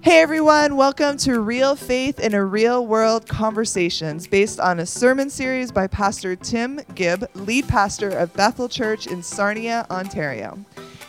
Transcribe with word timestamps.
Hey 0.00 0.20
everyone, 0.20 0.76
welcome 0.76 1.16
to 1.18 1.40
Real 1.40 1.74
Faith 1.74 2.20
in 2.20 2.32
a 2.32 2.44
Real 2.44 2.86
World 2.86 3.26
Conversations, 3.28 4.28
based 4.28 4.60
on 4.60 4.78
a 4.78 4.86
sermon 4.86 5.28
series 5.28 5.72
by 5.72 5.88
Pastor 5.88 6.36
Tim 6.36 6.80
Gibb, 6.94 7.28
lead 7.34 7.66
pastor 7.66 8.10
of 8.10 8.32
Bethel 8.34 8.68
Church 8.68 9.08
in 9.08 9.24
Sarnia, 9.24 9.86
Ontario. 9.90 10.56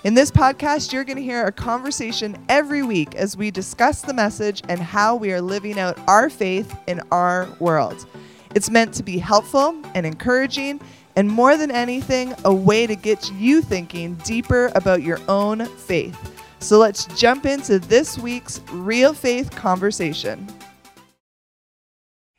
In 0.03 0.15
this 0.15 0.31
podcast, 0.31 0.91
you're 0.91 1.03
going 1.03 1.17
to 1.17 1.23
hear 1.23 1.45
a 1.45 1.51
conversation 1.51 2.35
every 2.49 2.81
week 2.81 3.13
as 3.13 3.37
we 3.37 3.51
discuss 3.51 4.01
the 4.01 4.13
message 4.13 4.63
and 4.69 4.79
how 4.79 5.15
we 5.15 5.31
are 5.33 5.41
living 5.41 5.79
out 5.79 5.97
our 6.07 6.27
faith 6.27 6.75
in 6.87 6.99
our 7.11 7.47
world. 7.59 8.07
It's 8.55 8.71
meant 8.71 8.95
to 8.95 9.03
be 9.03 9.19
helpful 9.19 9.79
and 9.93 10.03
encouraging, 10.05 10.81
and 11.15 11.29
more 11.29 11.57
than 11.57 11.69
anything, 11.69 12.33
a 12.43 12.53
way 12.53 12.87
to 12.87 12.95
get 12.95 13.31
you 13.33 13.61
thinking 13.61 14.15
deeper 14.15 14.71
about 14.73 15.03
your 15.03 15.19
own 15.27 15.65
faith. 15.65 16.38
So 16.59 16.77
let's 16.77 17.05
jump 17.17 17.45
into 17.45 17.79
this 17.79 18.17
week's 18.17 18.61
Real 18.71 19.13
Faith 19.13 19.49
conversation. 19.51 20.47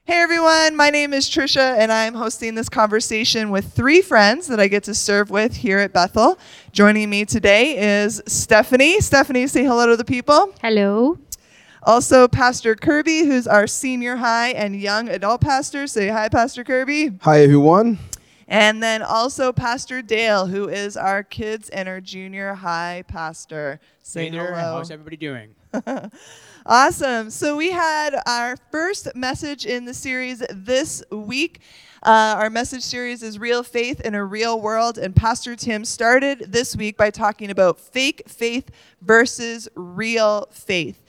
Hey 0.05 0.17
everyone, 0.17 0.77
my 0.77 0.91
name 0.91 1.15
is 1.15 1.29
Trisha, 1.29 1.79
and 1.79 1.93
I'm 1.93 2.15
hosting 2.15 2.55
this 2.55 2.69
conversation 2.69 3.51
with 3.51 3.73
three 3.73 4.03
friends 4.03 4.49
that 4.49 4.59
I 4.59 4.67
get 4.67 4.83
to 4.85 4.95
serve 4.95 5.31
with 5.31 5.55
here 5.55 5.79
at 5.79 5.93
Bethel. 5.93 6.39
Joining 6.73 7.09
me 7.09 7.25
today 7.25 8.03
is 8.03 8.21
Stephanie. 8.27 9.01
Stephanie, 9.01 9.47
say 9.47 9.65
hello 9.65 9.87
to 9.87 9.97
the 9.97 10.05
people. 10.05 10.53
Hello. 10.61 11.17
Also, 11.85 12.29
Pastor 12.29 12.75
Kirby, 12.75 13.25
who's 13.25 13.47
our 13.47 13.67
senior 13.67 14.17
high 14.17 14.49
and 14.49 14.75
young 14.79 15.09
adult 15.09 15.41
pastor. 15.41 15.87
Say 15.87 16.09
hi, 16.09 16.29
Pastor 16.29 16.63
Kirby. 16.65 17.13
Hi, 17.23 17.43
everyone. 17.43 17.99
And 18.51 18.83
then 18.83 19.01
also 19.01 19.53
Pastor 19.53 20.03
Dale, 20.03 20.47
who 20.47 20.69
is 20.69 20.97
our 20.97 21.23
kids 21.23 21.69
and 21.69 21.89
our 21.89 22.01
junior 22.01 22.53
high 22.55 23.05
pastor. 23.07 23.81
Say 24.03 24.25
Hey 24.25 24.31
there, 24.31 24.55
hello. 24.55 24.77
how's 24.79 24.91
everybody 24.91 25.17
doing? 25.17 25.55
Awesome. 26.67 27.31
So 27.31 27.57
we 27.57 27.71
had 27.71 28.21
our 28.27 28.57
first 28.71 29.17
message 29.17 29.65
in 29.65 29.87
the 29.87 29.95
series 29.95 30.43
this 30.51 31.03
week. 31.11 31.61
Uh, 32.03 32.37
our 32.37 32.51
message 32.51 32.83
series 32.83 33.23
is 33.23 33.39
Real 33.39 33.63
Faith 33.63 34.01
in 34.03 34.15
a 34.15 34.23
Real 34.23 34.61
World. 34.61 34.99
And 34.99 35.17
Pastor 35.17 35.57
Tim 35.57 35.87
started 35.87 36.53
this 36.53 36.77
week 36.77 36.99
by 36.99 37.09
talking 37.11 37.51
about 37.51 37.81
fake 37.81 38.25
faith 38.29 38.71
versus 39.01 39.69
real 39.75 40.49
faith. 40.51 41.03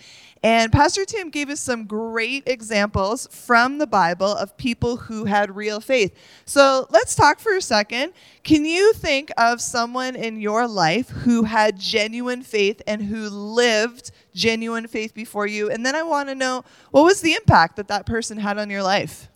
And 0.44 0.72
Pastor 0.72 1.06
Tim 1.06 1.30
gave 1.30 1.50
us 1.50 1.60
some 1.60 1.86
great 1.86 2.48
examples 2.48 3.28
from 3.32 3.78
the 3.78 3.86
Bible 3.86 4.34
of 4.34 4.58
people 4.58 4.98
who 4.98 5.26
had 5.26 5.56
real 5.56 5.80
faith. 5.80 6.16
So 6.46 6.88
let's 6.90 7.14
talk 7.14 7.40
for 7.40 7.56
a 7.56 7.62
second. 7.62 8.14
Can 8.44 8.66
you 8.66 8.92
think 8.94 9.32
of 9.38 9.62
someone 9.62 10.16
in 10.16 10.42
your 10.42 10.68
life 10.68 11.10
who 11.10 11.44
had 11.44 11.80
genuine 11.80 12.42
faith 12.42 12.82
and 12.88 13.04
who 13.04 13.30
lived 13.30 14.10
genuine 14.34 14.88
faith 14.88 15.14
before 15.14 15.46
you? 15.46 15.70
And 15.70 15.86
then 15.86 15.96
I 15.96 16.02
want 16.02 16.30
to 16.30 16.36
know 16.36 16.66
what 16.90 17.04
was 17.04 17.22
the 17.22 17.34
impact 17.34 17.76
that 17.76 17.88
that 17.90 18.08
person 18.08 18.38
had 18.40 18.58
on 18.58 18.72
your 18.72 18.82
life? 18.82 19.30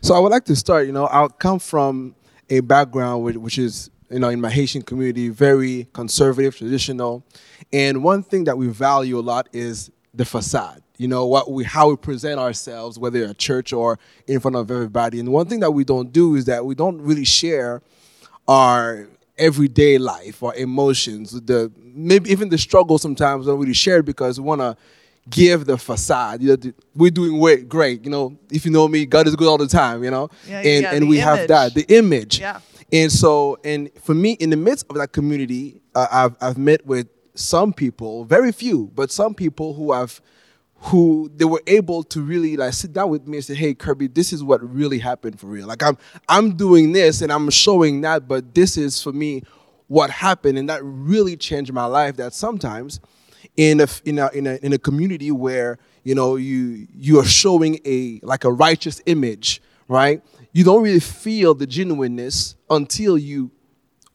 So 0.00 0.12
I 0.16 0.18
would 0.18 0.32
like 0.32 0.44
to 0.46 0.56
start. 0.56 0.86
You 0.86 0.92
know, 0.92 1.06
I 1.06 1.28
come 1.28 1.60
from 1.60 2.16
a 2.50 2.58
background 2.58 3.22
which, 3.22 3.36
which 3.36 3.58
is, 3.58 3.90
you 4.10 4.18
know, 4.18 4.28
in 4.28 4.40
my 4.40 4.50
Haitian 4.50 4.82
community, 4.82 5.28
very 5.28 5.86
conservative, 5.92 6.56
traditional, 6.56 7.24
and 7.72 8.02
one 8.02 8.24
thing 8.24 8.42
that 8.44 8.58
we 8.58 8.66
value 8.66 9.18
a 9.18 9.22
lot 9.22 9.48
is 9.52 9.92
the 10.14 10.24
facade. 10.24 10.82
You 10.98 11.08
know, 11.08 11.26
what 11.26 11.50
we 11.50 11.64
how 11.64 11.90
we 11.90 11.96
present 11.96 12.38
ourselves, 12.38 12.98
whether 12.98 13.24
at 13.24 13.38
church 13.38 13.72
or 13.72 13.98
in 14.26 14.40
front 14.40 14.56
of 14.56 14.70
everybody. 14.70 15.18
And 15.20 15.30
one 15.32 15.46
thing 15.46 15.60
that 15.60 15.70
we 15.70 15.84
don't 15.84 16.12
do 16.12 16.34
is 16.36 16.44
that 16.44 16.64
we 16.64 16.74
don't 16.74 17.00
really 17.00 17.24
share 17.24 17.82
our 18.46 19.08
everyday 19.38 19.98
life 19.98 20.42
or 20.42 20.54
emotions. 20.54 21.32
The 21.32 21.72
maybe 21.76 22.30
even 22.30 22.50
the 22.50 22.58
struggle 22.58 22.98
sometimes 22.98 23.46
we 23.46 23.52
don't 23.52 23.60
really 23.60 23.72
share 23.72 24.02
because 24.02 24.38
we 24.38 24.46
want 24.46 24.60
to 24.60 24.76
give 25.28 25.64
the 25.64 25.78
facade. 25.78 26.42
You 26.42 26.56
know, 26.56 26.72
we're 26.94 27.10
doing 27.10 27.38
way, 27.38 27.62
great. 27.62 28.04
You 28.04 28.10
know, 28.10 28.38
if 28.50 28.64
you 28.64 28.70
know 28.70 28.86
me, 28.88 29.06
God 29.06 29.26
is 29.26 29.34
good 29.34 29.48
all 29.48 29.58
the 29.58 29.66
time. 29.66 30.04
You 30.04 30.10
know, 30.10 30.28
Yeah, 30.46 30.58
and 30.58 30.82
yeah, 30.82 30.94
and 30.94 31.08
we 31.08 31.18
have 31.18 31.48
that 31.48 31.74
the 31.74 31.84
image. 31.94 32.38
Yeah. 32.40 32.60
And 32.92 33.10
so, 33.10 33.58
and 33.64 33.90
for 34.02 34.14
me, 34.14 34.32
in 34.32 34.50
the 34.50 34.56
midst 34.56 34.84
of 34.90 34.96
that 34.96 35.12
community, 35.12 35.80
uh, 35.94 36.06
I've 36.10 36.36
I've 36.40 36.58
met 36.58 36.84
with 36.86 37.08
some 37.34 37.72
people, 37.72 38.24
very 38.24 38.52
few, 38.52 38.90
but 38.94 39.10
some 39.10 39.34
people 39.34 39.74
who 39.74 39.92
have 39.92 40.20
who 40.86 41.30
they 41.36 41.44
were 41.44 41.62
able 41.68 42.02
to 42.02 42.20
really 42.20 42.56
like 42.56 42.72
sit 42.72 42.92
down 42.92 43.08
with 43.08 43.26
me 43.26 43.38
and 43.38 43.44
say, 43.44 43.54
"Hey, 43.54 43.72
Kirby, 43.72 44.08
this 44.08 44.32
is 44.32 44.42
what 44.42 44.60
really 44.68 44.98
happened 44.98 45.38
for 45.38 45.46
real. 45.46 45.66
Like 45.68 45.82
I'm 45.82 45.96
I'm 46.28 46.56
doing 46.56 46.92
this 46.92 47.22
and 47.22 47.32
I'm 47.32 47.50
showing 47.50 48.00
that, 48.00 48.26
but 48.26 48.54
this 48.54 48.76
is 48.76 49.00
for 49.00 49.12
me 49.12 49.44
what 49.86 50.10
happened, 50.10 50.58
and 50.58 50.68
that 50.68 50.80
really 50.82 51.36
changed 51.36 51.72
my 51.72 51.84
life. 51.84 52.16
That 52.16 52.34
sometimes 52.34 53.00
in 53.56 53.80
a 53.80 53.86
in 54.04 54.18
a 54.18 54.28
in 54.30 54.46
a, 54.46 54.54
in 54.56 54.72
a 54.72 54.78
community 54.78 55.30
where 55.30 55.78
you 56.02 56.14
know 56.16 56.34
you 56.36 56.88
you 56.94 57.20
are 57.20 57.24
showing 57.24 57.78
a 57.84 58.18
like 58.24 58.44
a 58.44 58.52
righteous 58.52 59.00
image, 59.06 59.62
right? 59.86 60.20
You 60.52 60.64
don't 60.64 60.82
really 60.82 61.00
feel 61.00 61.54
the 61.54 61.66
genuineness 61.66 62.56
until 62.68 63.16
you 63.16 63.52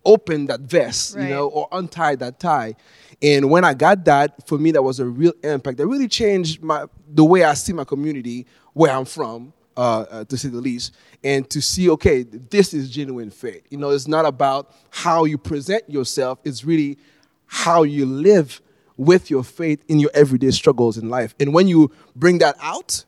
open 0.08 0.48
that 0.48 0.62
vest, 0.62 1.16
Right. 1.16 1.24
you 1.24 1.30
know, 1.30 1.48
or 1.50 1.68
untie 1.72 2.16
that 2.16 2.40
tie. 2.40 2.76
And 3.22 3.50
when 3.52 3.64
I 3.64 3.74
got 3.76 4.06
that, 4.06 4.48
for 4.48 4.58
me, 4.58 4.72
that 4.72 4.82
was 4.82 5.00
a 5.00 5.06
real 5.06 5.34
impact. 5.44 5.78
That 5.78 5.86
really 5.88 6.08
changed 6.08 6.64
my 6.64 6.86
the 7.14 7.24
way 7.24 7.44
I 7.44 7.54
see 7.54 7.74
my 7.74 7.84
community, 7.84 8.46
where 8.74 8.92
I'm 8.92 9.06
from, 9.06 9.54
uh, 9.76 10.06
uh, 10.10 10.24
to 10.26 10.38
say 10.38 10.50
the 10.50 10.58
least, 10.62 10.94
and 11.24 11.50
to 11.50 11.62
see, 11.62 11.90
okay, 11.92 12.24
this 12.24 12.74
is 12.74 12.90
genuine 12.90 13.30
faith. 13.32 13.64
You 13.70 13.78
know, 13.78 13.90
it's 13.92 14.08
not 14.08 14.26
about 14.26 14.72
how 14.90 15.26
you 15.26 15.38
present 15.38 15.84
yourself; 15.90 16.40
it's 16.44 16.64
really 16.64 16.98
how 17.46 17.84
you 17.84 18.06
live 18.06 18.62
with 18.98 19.30
your 19.30 19.44
faith 19.44 19.84
in 19.88 20.00
your 20.00 20.12
everyday 20.14 20.52
struggles 20.52 20.98
in 20.98 21.10
life. 21.10 21.36
And 21.40 21.54
when 21.54 21.68
you 21.68 21.92
bring 22.16 22.40
that 22.40 22.56
out, 22.62 23.06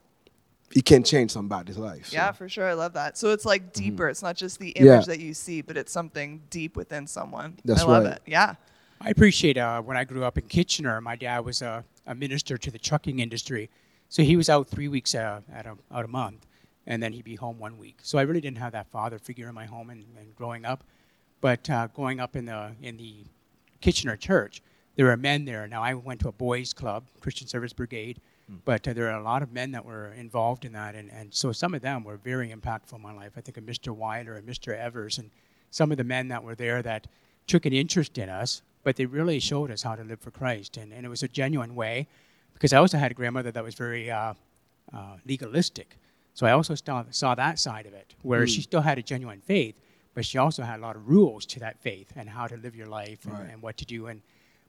it 0.75 0.85
can 0.85 1.03
change 1.03 1.31
somebody's 1.31 1.77
life. 1.77 2.07
so. 2.07 2.13
Yeah, 2.15 2.31
for 2.31 2.47
sure. 2.49 2.67
I 2.67 2.73
love 2.73 2.93
that. 2.93 3.17
So 3.17 3.31
it's 3.31 3.45
like 3.45 3.73
deeper. 3.73 4.07
It's 4.09 4.21
not 4.21 4.35
just 4.35 4.59
the 4.59 4.73
Mm-hmm. 4.73 4.85
Yeah. 4.85 4.93
image 4.95 5.05
that 5.07 5.19
you 5.19 5.33
see, 5.33 5.61
but 5.61 5.77
it's 5.77 5.91
something 5.91 6.41
deep 6.49 6.75
within 6.75 7.07
someone. 7.07 7.57
That's 7.65 7.81
I 7.81 7.85
love 7.85 8.03
right. 8.03 8.13
it. 8.13 8.21
Yeah. 8.25 8.55
I 9.01 9.09
appreciate 9.09 9.57
uh, 9.57 9.81
when 9.81 9.95
I 9.97 10.03
grew 10.03 10.23
up 10.23 10.37
in 10.37 10.45
Kitchener, 10.47 10.99
my 11.01 11.15
dad 11.15 11.39
was 11.45 11.61
a, 11.61 11.83
a 12.05 12.13
minister 12.13 12.57
to 12.57 12.69
the 12.71 12.77
trucking 12.77 13.19
industry. 13.19 13.69
So 14.09 14.23
he 14.23 14.35
was 14.35 14.49
out 14.49 14.67
three 14.67 14.87
weeks 14.89 15.15
uh, 15.15 15.41
at 15.53 15.65
a, 15.65 15.75
out 15.91 16.03
a 16.05 16.07
month, 16.09 16.45
and 16.87 17.01
then 17.01 17.13
he'd 17.13 17.23
be 17.23 17.35
home 17.35 17.59
one 17.59 17.77
week. 17.77 17.99
So 18.03 18.17
I 18.17 18.23
really 18.23 18.41
didn't 18.41 18.57
have 18.57 18.73
that 18.73 18.87
father 18.91 19.17
figure 19.19 19.47
in 19.47 19.55
my 19.55 19.65
home 19.65 19.89
and, 19.89 20.03
and 20.19 20.35
growing 20.35 20.65
up. 20.65 20.83
But 21.41 21.69
uh, 21.69 21.87
growing 21.95 22.19
up 22.19 22.35
in 22.35 22.45
the, 22.45 22.71
in 22.81 22.97
the 22.97 23.23
Kitchener 23.81 24.17
church, 24.17 24.61
there 24.97 25.05
were 25.05 25.15
men 25.15 25.45
there. 25.45 25.65
Now, 25.67 25.81
I 25.81 25.93
went 25.93 26.19
to 26.21 26.27
a 26.27 26.31
boys' 26.33 26.73
club, 26.73 27.05
Christian 27.21 27.47
Service 27.47 27.71
Brigade, 27.71 28.19
but 28.65 28.87
uh, 28.87 28.93
there 28.93 29.09
are 29.11 29.19
a 29.19 29.23
lot 29.23 29.43
of 29.43 29.51
men 29.51 29.71
that 29.71 29.85
were 29.85 30.11
involved 30.13 30.65
in 30.65 30.73
that. 30.73 30.95
And, 30.95 31.11
and 31.11 31.33
so 31.33 31.51
some 31.51 31.73
of 31.73 31.81
them 31.81 32.03
were 32.03 32.17
very 32.17 32.49
impactful 32.49 32.93
in 32.95 33.01
my 33.01 33.13
life. 33.13 33.33
I 33.37 33.41
think 33.41 33.57
of 33.57 33.63
Mr. 33.63 33.95
Weiler 33.95 34.35
and 34.35 34.47
Mr. 34.47 34.75
Evers 34.77 35.17
and 35.19 35.29
some 35.71 35.91
of 35.91 35.97
the 35.97 36.03
men 36.03 36.27
that 36.29 36.43
were 36.43 36.55
there 36.55 36.81
that 36.81 37.07
took 37.47 37.65
an 37.65 37.73
interest 37.73 38.17
in 38.17 38.29
us, 38.29 38.61
but 38.83 38.95
they 38.95 39.05
really 39.05 39.39
showed 39.39 39.69
us 39.71 39.83
how 39.83 39.95
to 39.95 40.03
live 40.03 40.19
for 40.19 40.31
Christ. 40.31 40.77
And, 40.77 40.91
and 40.91 41.05
it 41.05 41.09
was 41.09 41.21
a 41.23 41.27
genuine 41.27 41.75
way 41.75 42.07
because 42.53 42.73
I 42.73 42.77
also 42.77 42.97
had 42.97 43.11
a 43.11 43.13
grandmother 43.13 43.51
that 43.51 43.63
was 43.63 43.75
very 43.75 44.09
uh, 44.09 44.33
uh, 44.93 45.17
legalistic. 45.25 45.95
So 46.33 46.45
I 46.47 46.51
also 46.51 46.73
saw, 46.75 47.03
saw 47.11 47.35
that 47.35 47.59
side 47.59 47.85
of 47.85 47.93
it, 47.93 48.15
where 48.23 48.47
she 48.47 48.61
still 48.61 48.81
had 48.81 48.97
a 48.97 49.01
genuine 49.03 49.41
faith, 49.41 49.79
but 50.13 50.25
she 50.25 50.37
also 50.37 50.63
had 50.63 50.79
a 50.79 50.81
lot 50.81 50.95
of 50.95 51.07
rules 51.07 51.45
to 51.47 51.59
that 51.59 51.79
faith 51.81 52.11
and 52.15 52.29
how 52.29 52.47
to 52.47 52.57
live 52.57 52.75
your 52.75 52.87
life 52.87 53.25
and, 53.25 53.33
Right. 53.33 53.49
and 53.51 53.61
what 53.61 53.77
to 53.77 53.85
do. 53.85 54.07
And 54.07 54.21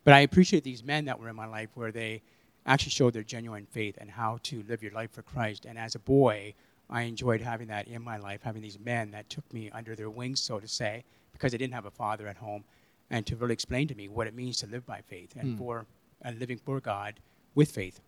but 0.05 0.15
I 0.15 0.21
appreciate 0.21 0.65
these 0.65 0.83
men 0.83 1.05
that 1.05 1.21
were 1.21 1.29
in 1.29 1.37
my 1.37 1.47
life 1.47 1.69
where 1.75 1.93
they 1.93 2.23
actually 2.71 2.91
showed 2.91 3.13
their 3.13 3.23
genuine 3.25 3.67
faith 3.67 3.99
and 4.01 4.11
how 4.11 4.39
to 4.45 4.63
live 4.69 4.83
your 4.83 4.93
life 4.93 5.11
for 5.11 5.23
Christ. 5.23 5.67
And 5.67 5.77
as 5.79 5.95
a 5.95 5.99
boy, 5.99 6.55
I 6.89 7.03
enjoyed 7.03 7.41
having 7.41 7.69
that 7.69 7.89
in 7.89 8.03
my 8.03 8.17
life, 8.17 8.41
having 8.43 8.63
these 8.63 8.79
men 8.79 9.11
that 9.11 9.29
took 9.29 9.51
me 9.53 9.71
under 9.71 9.97
their 9.97 10.11
wings, 10.11 10.41
so 10.41 10.61
to 10.61 10.69
say, 10.69 11.05
because 11.33 11.53
I 11.53 11.57
didn't 11.57 11.75
have 11.75 11.87
a 11.87 11.91
father 11.91 12.27
at 12.27 12.37
home, 12.37 12.65
and 13.11 13.27
to 13.27 13.37
really 13.37 13.55
explain 13.55 13.89
to 13.89 13.95
me 13.95 14.09
what 14.09 14.27
it 14.27 14.35
means 14.35 14.59
to 14.59 14.67
live 14.67 14.87
by 14.87 15.01
faith 15.09 15.35
and 15.37 15.53
hmm. 15.53 15.57
for 15.57 15.87
and 16.23 16.39
living 16.39 16.59
for 16.59 16.81
God 16.81 17.19
with 17.55 17.71
faith. 17.71 18.01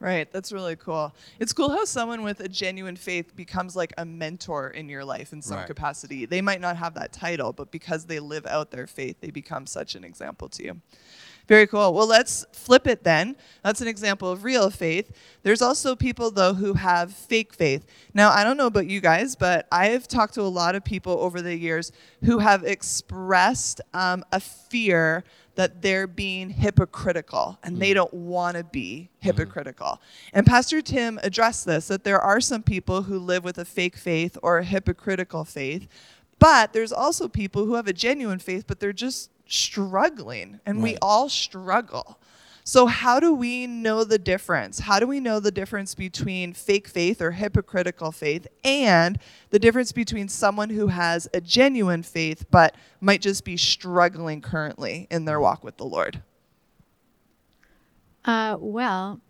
Right. 0.00 0.30
That's 0.30 0.52
really 0.52 0.76
cool. 0.76 1.14
It's 1.38 1.52
cool 1.52 1.70
how 1.70 1.84
someone 1.84 2.22
with 2.22 2.40
a 2.40 2.48
genuine 2.48 2.96
faith 2.96 3.34
becomes 3.34 3.74
like 3.74 3.94
a 3.96 4.04
mentor 4.04 4.68
in 4.68 4.88
your 4.88 5.04
life 5.04 5.32
in 5.32 5.40
some 5.40 5.58
Right. 5.58 5.66
capacity. 5.66 6.26
They 6.26 6.42
might 6.42 6.60
not 6.60 6.76
have 6.76 6.94
that 6.94 7.12
title, 7.12 7.52
but 7.52 7.70
because 7.70 8.04
they 8.04 8.20
live 8.20 8.44
out 8.44 8.70
their 8.70 8.86
faith, 8.86 9.20
they 9.20 9.30
become 9.30 9.66
such 9.66 9.94
an 9.94 10.04
example 10.04 10.48
to 10.50 10.64
you. 10.64 10.80
Very 11.46 11.66
cool. 11.66 11.92
Well, 11.92 12.06
let's 12.06 12.46
flip 12.52 12.86
it 12.86 13.04
then. 13.04 13.36
That's 13.62 13.82
an 13.82 13.88
example 13.88 14.30
of 14.30 14.44
real 14.44 14.70
faith. 14.70 15.14
There's 15.42 15.60
also 15.60 15.94
people, 15.94 16.30
though, 16.30 16.54
who 16.54 16.74
have 16.74 17.12
fake 17.12 17.52
faith. 17.52 17.86
Now, 18.14 18.30
I 18.30 18.44
don't 18.44 18.56
know 18.56 18.66
about 18.66 18.86
you 18.86 19.00
guys, 19.00 19.36
but 19.36 19.66
I've 19.70 20.08
talked 20.08 20.34
to 20.34 20.42
a 20.42 20.44
lot 20.44 20.74
of 20.74 20.84
people 20.84 21.12
over 21.20 21.42
the 21.42 21.56
years 21.56 21.92
who 22.24 22.38
have 22.38 22.64
expressed 22.64 23.82
um, 23.92 24.24
a 24.32 24.40
fear 24.40 25.24
that 25.56 25.82
they're 25.82 26.06
being 26.06 26.50
hypocritical 26.50 27.58
and 27.62 27.78
they 27.80 27.94
don't 27.94 28.12
want 28.12 28.56
to 28.56 28.64
be 28.64 29.08
hypocritical. 29.20 30.00
And 30.32 30.44
Pastor 30.46 30.82
Tim 30.82 31.20
addressed 31.22 31.64
this 31.64 31.88
that 31.88 32.04
there 32.04 32.20
are 32.20 32.40
some 32.40 32.62
people 32.62 33.02
who 33.02 33.18
live 33.18 33.44
with 33.44 33.58
a 33.58 33.64
fake 33.64 33.96
faith 33.96 34.36
or 34.42 34.58
a 34.58 34.64
hypocritical 34.64 35.44
faith, 35.44 35.86
but 36.38 36.72
there's 36.72 36.92
also 36.92 37.28
people 37.28 37.66
who 37.66 37.74
have 37.74 37.86
a 37.86 37.92
genuine 37.92 38.40
faith, 38.40 38.64
but 38.66 38.80
they're 38.80 38.92
just 38.92 39.30
struggling, 39.46 40.60
and 40.66 40.82
we 40.82 40.96
all 41.02 41.28
struggle. 41.28 42.18
So, 42.66 42.86
how 42.86 43.20
do 43.20 43.34
we 43.34 43.66
know 43.66 44.04
the 44.04 44.18
difference? 44.18 44.78
How 44.78 44.98
do 44.98 45.06
we 45.06 45.20
know 45.20 45.38
the 45.38 45.50
difference 45.50 45.94
between 45.94 46.54
fake 46.54 46.88
faith 46.88 47.20
or 47.20 47.32
hypocritical 47.32 48.10
faith 48.10 48.46
and 48.64 49.18
the 49.50 49.58
difference 49.58 49.92
between 49.92 50.28
someone 50.28 50.70
who 50.70 50.86
has 50.86 51.28
a 51.34 51.42
genuine 51.42 52.02
faith 52.02 52.46
but 52.50 52.74
might 53.02 53.20
just 53.20 53.44
be 53.44 53.58
struggling 53.58 54.40
currently 54.40 55.06
in 55.10 55.26
their 55.26 55.40
walk 55.40 55.62
with 55.62 55.76
the 55.76 55.84
Lord? 55.84 56.22
Uh, 58.24 58.56
well, 58.58 59.20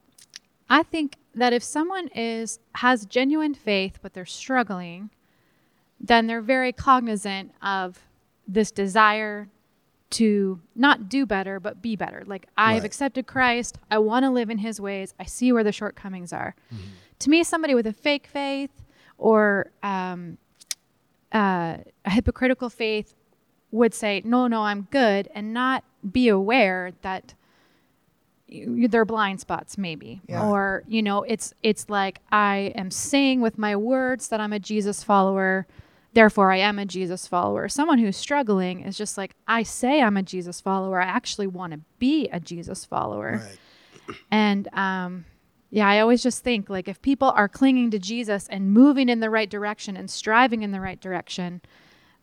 I 0.71 0.85
think 0.85 1.17
that 1.35 1.53
if 1.53 1.65
someone 1.65 2.07
is 2.15 2.61
has 2.77 3.05
genuine 3.05 3.55
faith 3.55 3.99
but 4.01 4.15
they're 4.15 4.25
struggling, 4.25 5.11
then 5.99 6.29
they're 6.29 6.41
very 6.41 6.73
cognizant 6.73 7.53
of 7.61 7.99
this 8.47 8.71
desire 8.71 9.49
to 10.11 10.61
not 10.77 11.09
do 11.09 11.27
better 11.27 11.59
but 11.59 11.83
be 11.83 11.97
better. 11.97 12.23
Like 12.27 12.47
I've 12.57 12.83
Right. 12.83 12.87
accepted 12.87 13.27
Christ, 13.27 13.79
I 13.91 13.99
want 13.99 14.25
to 14.25 14.31
live 14.31 14.51
in 14.51 14.59
his 14.59 14.81
ways. 14.81 15.15
I 15.19 15.25
see 15.25 15.53
where 15.53 15.65
the 15.65 15.73
shortcomings 15.73 16.33
are. 16.33 16.55
To 17.21 17.31
me 17.31 17.43
somebody 17.45 17.75
with 17.75 17.87
a 17.87 17.93
fake 17.93 18.27
faith 18.27 18.71
or 19.19 19.71
um, 19.83 20.39
uh, 21.33 21.79
a 22.05 22.11
hypocritical 22.11 22.69
faith 22.71 23.15
would 23.73 23.93
say, 23.95 24.23
"No, 24.25 24.47
no, 24.47 24.63
I'm 24.63 24.87
good," 24.93 25.29
and 25.35 25.53
not 25.53 25.83
be 26.13 26.29
aware 26.29 26.93
that 27.03 27.35
they're 28.49 29.05
blind 29.07 29.41
spots 29.41 29.77
maybe 29.79 30.21
Yeah. 30.29 30.47
or 30.47 30.85
you 30.87 31.03
know 31.03 31.23
it's 31.23 31.55
it's 31.63 31.89
like 31.89 32.21
i 32.31 32.73
am 32.77 32.91
saying 32.91 33.41
with 33.41 33.57
my 33.59 33.75
words 33.75 34.29
that 34.29 34.39
i'm 34.39 34.53
a 34.53 34.59
jesus 34.61 35.03
follower 35.03 35.67
therefore 36.15 36.51
i 36.53 36.57
am 36.57 36.79
a 36.79 36.85
jesus 36.87 37.27
follower 37.27 37.69
someone 37.69 37.99
who's 37.99 38.17
struggling 38.17 38.81
is 38.81 38.97
just 38.97 39.19
like 39.19 39.35
i 39.47 39.63
say 39.63 40.01
i'm 40.03 40.17
a 40.17 40.23
jesus 40.23 40.61
follower 40.61 41.01
i 41.01 41.05
actually 41.05 41.47
want 41.47 41.73
to 41.73 41.81
be 41.99 42.29
a 42.29 42.41
jesus 42.41 42.85
follower 42.85 43.43
Right. 43.45 44.17
and 44.31 44.69
um, 44.73 45.25
yeah, 45.71 45.89
I 45.89 45.99
always 45.99 46.23
just 46.23 46.45
think 46.45 46.71
like 46.71 46.87
if 46.87 47.03
people 47.03 47.31
are 47.35 47.49
clinging 47.49 47.91
to 47.91 47.99
Jesus 47.99 48.47
and 48.49 48.71
moving 48.73 49.09
in 49.09 49.19
the 49.19 49.29
right 49.29 49.51
direction 49.51 49.97
and 49.97 50.09
striving 50.09 50.63
in 50.63 50.71
the 50.71 50.81
right 50.81 51.01
direction, 51.01 51.63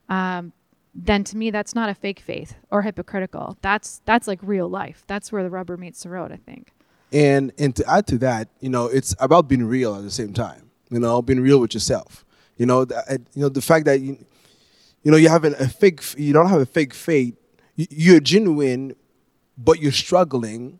um, 0.07 0.53
then 0.95 1.25
to 1.25 1.35
me 1.35 1.51
that's 1.51 1.75
not 1.75 1.89
a 1.89 1.93
fake 1.93 2.21
faith 2.21 2.55
or 2.69 2.83
hypocritical. 2.83 3.57
That's 3.61 4.01
that's 4.05 4.25
like 4.25 4.39
real 4.41 4.69
life. 4.69 5.03
That's 5.07 5.33
where 5.33 5.43
the 5.43 5.49
rubber 5.49 5.75
meets 5.75 6.03
the 6.03 6.09
road. 6.09 6.31
I 6.31 6.37
think. 6.37 6.71
And 7.11 7.51
and 7.57 7.75
to 7.75 7.85
add 7.89 8.07
to 8.07 8.17
that, 8.19 8.47
you 8.61 8.69
know, 8.69 8.85
it's 8.85 9.13
about 9.19 9.49
being 9.49 9.65
real 9.65 9.95
at 9.95 10.03
the 10.03 10.11
same 10.11 10.31
time. 10.33 10.69
You 10.89 10.99
know, 10.99 11.21
being 11.21 11.41
real 11.41 11.59
with 11.59 11.73
yourself. 11.73 12.23
You 12.61 12.67
know, 12.67 12.85
the, 12.85 13.19
you 13.33 13.41
know 13.41 13.49
the 13.49 13.59
fact 13.59 13.85
that 13.85 14.01
you, 14.01 14.23
you 15.01 15.09
know, 15.09 15.17
you 15.17 15.29
have 15.29 15.45
a 15.45 15.67
fake, 15.67 15.99
you 16.15 16.31
don't 16.31 16.47
have 16.47 16.61
a 16.61 16.65
fake 16.67 16.93
faith. 16.93 17.35
You, 17.75 17.87
you're 17.89 18.19
genuine, 18.19 18.95
but 19.57 19.79
you're 19.79 19.91
struggling. 19.91 20.79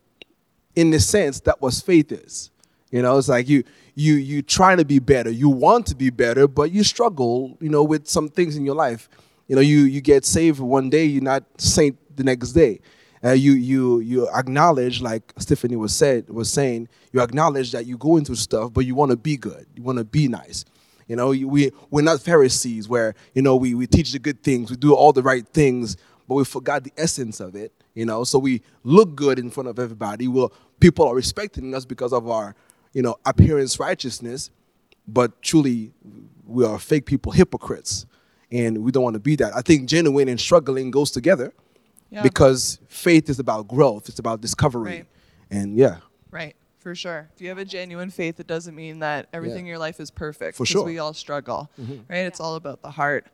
In 0.76 0.92
the 0.92 1.00
sense 1.00 1.40
that 1.40 1.60
what 1.60 1.74
faith 1.74 2.12
is. 2.12 2.52
You 2.92 3.02
know, 3.02 3.18
it's 3.18 3.30
like 3.30 3.50
you 3.50 3.64
you 3.96 4.14
you 4.14 4.44
trying 4.44 4.78
to 4.78 4.86
be 4.86 5.00
better. 5.00 5.32
You 5.32 5.50
want 5.50 5.88
to 5.88 5.96
be 5.96 6.12
better, 6.12 6.48
but 6.48 6.72
you 6.72 6.84
struggle. 6.84 7.58
You 7.60 7.70
know, 7.70 7.84
with 7.84 8.08
some 8.08 8.30
things 8.30 8.56
in 8.56 8.64
your 8.64 8.76
life. 8.76 9.10
You 9.48 9.56
know, 9.56 9.62
you 9.64 9.80
you 9.80 10.02
get 10.02 10.24
saved 10.24 10.60
one 10.60 10.92
day, 10.92 11.06
you're 11.06 11.24
not 11.24 11.46
saint 11.60 11.98
the 12.16 12.24
next 12.24 12.52
day. 12.52 12.80
Uh, 13.24 13.32
you 13.32 13.54
you 13.54 14.02
you 14.02 14.30
acknowledge, 14.30 15.02
like 15.02 15.34
Stephanie 15.40 15.78
was 15.78 15.96
said 15.96 16.30
was 16.30 16.52
saying, 16.52 16.90
you 17.12 17.22
acknowledge 17.22 17.72
that 17.72 17.88
you 17.88 17.98
go 17.98 18.18
into 18.18 18.36
stuff, 18.36 18.72
but 18.72 18.86
you 18.86 18.94
want 18.94 19.10
to 19.10 19.18
be 19.18 19.36
good. 19.36 19.66
You 19.76 19.82
want 19.82 19.98
to 19.98 20.06
be 20.06 20.28
nice. 20.28 20.64
You 21.12 21.18
know, 21.18 21.32
we 21.32 21.72
we're 21.90 22.04
not 22.04 22.22
Pharisees 22.22 22.88
where 22.88 23.16
you 23.36 23.42
know 23.42 23.58
we 23.58 23.74
we 23.76 23.86
teach 23.86 24.14
the 24.14 24.18
good 24.20 24.42
things, 24.44 24.70
we 24.72 24.78
do 24.78 24.94
all 24.96 25.12
the 25.12 25.22
right 25.22 25.46
things, 25.46 25.98
but 26.26 26.36
we 26.36 26.46
forgot 26.46 26.86
the 26.86 26.94
essence 26.96 27.42
of 27.42 27.54
it. 27.54 27.74
You 27.96 28.06
know, 28.06 28.24
so 28.24 28.40
we 28.40 28.62
look 28.86 29.14
good 29.14 29.38
in 29.38 29.50
front 29.50 29.68
of 29.68 29.78
everybody. 29.78 30.30
Well, 30.30 30.54
people 30.80 31.06
are 31.06 31.14
respecting 31.14 31.76
us 31.76 31.84
because 31.84 32.14
of 32.14 32.30
our 32.30 32.56
you 32.94 33.02
know 33.02 33.18
appearance 33.26 33.78
righteousness, 33.78 34.52
but 35.06 35.42
truly 35.42 35.92
we 36.46 36.64
are 36.66 36.80
fake 36.80 37.06
people, 37.08 37.34
hypocrites, 37.34 38.06
and 38.50 38.78
we 38.78 38.90
don't 38.94 39.04
want 39.04 39.16
to 39.16 39.20
be 39.20 39.36
that. 39.36 39.54
I 39.54 39.62
think 39.62 39.90
genuine 39.90 40.30
and 40.30 40.40
struggling 40.40 40.92
goes 40.92 41.12
together 41.12 41.52
Yeah. 42.10 42.24
because 42.24 42.80
faith 42.88 43.30
is 43.30 43.38
about 43.38 43.68
growth. 43.68 44.08
It's 44.08 44.20
about 44.20 44.40
discovery, 44.40 44.92
Right. 44.92 45.06
and 45.50 45.76
yeah, 45.76 45.98
Right, 46.32 46.56
for 46.82 46.96
sure. 46.96 47.30
If 47.36 47.42
you 47.42 47.50
have 47.50 47.58
a 47.58 47.66
genuine 47.66 48.10
faith, 48.10 48.40
it 48.40 48.48
doesn't 48.48 48.76
mean 48.76 49.00
that 49.00 49.28
everything 49.34 49.62
in 49.62 49.66
your 49.68 49.78
life 49.78 50.00
is 50.00 50.12
perfect. 50.12 50.58
For 50.58 50.64
'cause 50.64 50.70
sure. 50.70 50.84
We 50.84 51.00
all 51.00 51.14
struggle, 51.14 51.70
mm-hmm. 51.80 52.00
right? 52.10 52.26
It's 52.26 52.40
all 52.40 52.56
about 52.56 52.82
the 52.82 52.92
heart. 52.92 53.28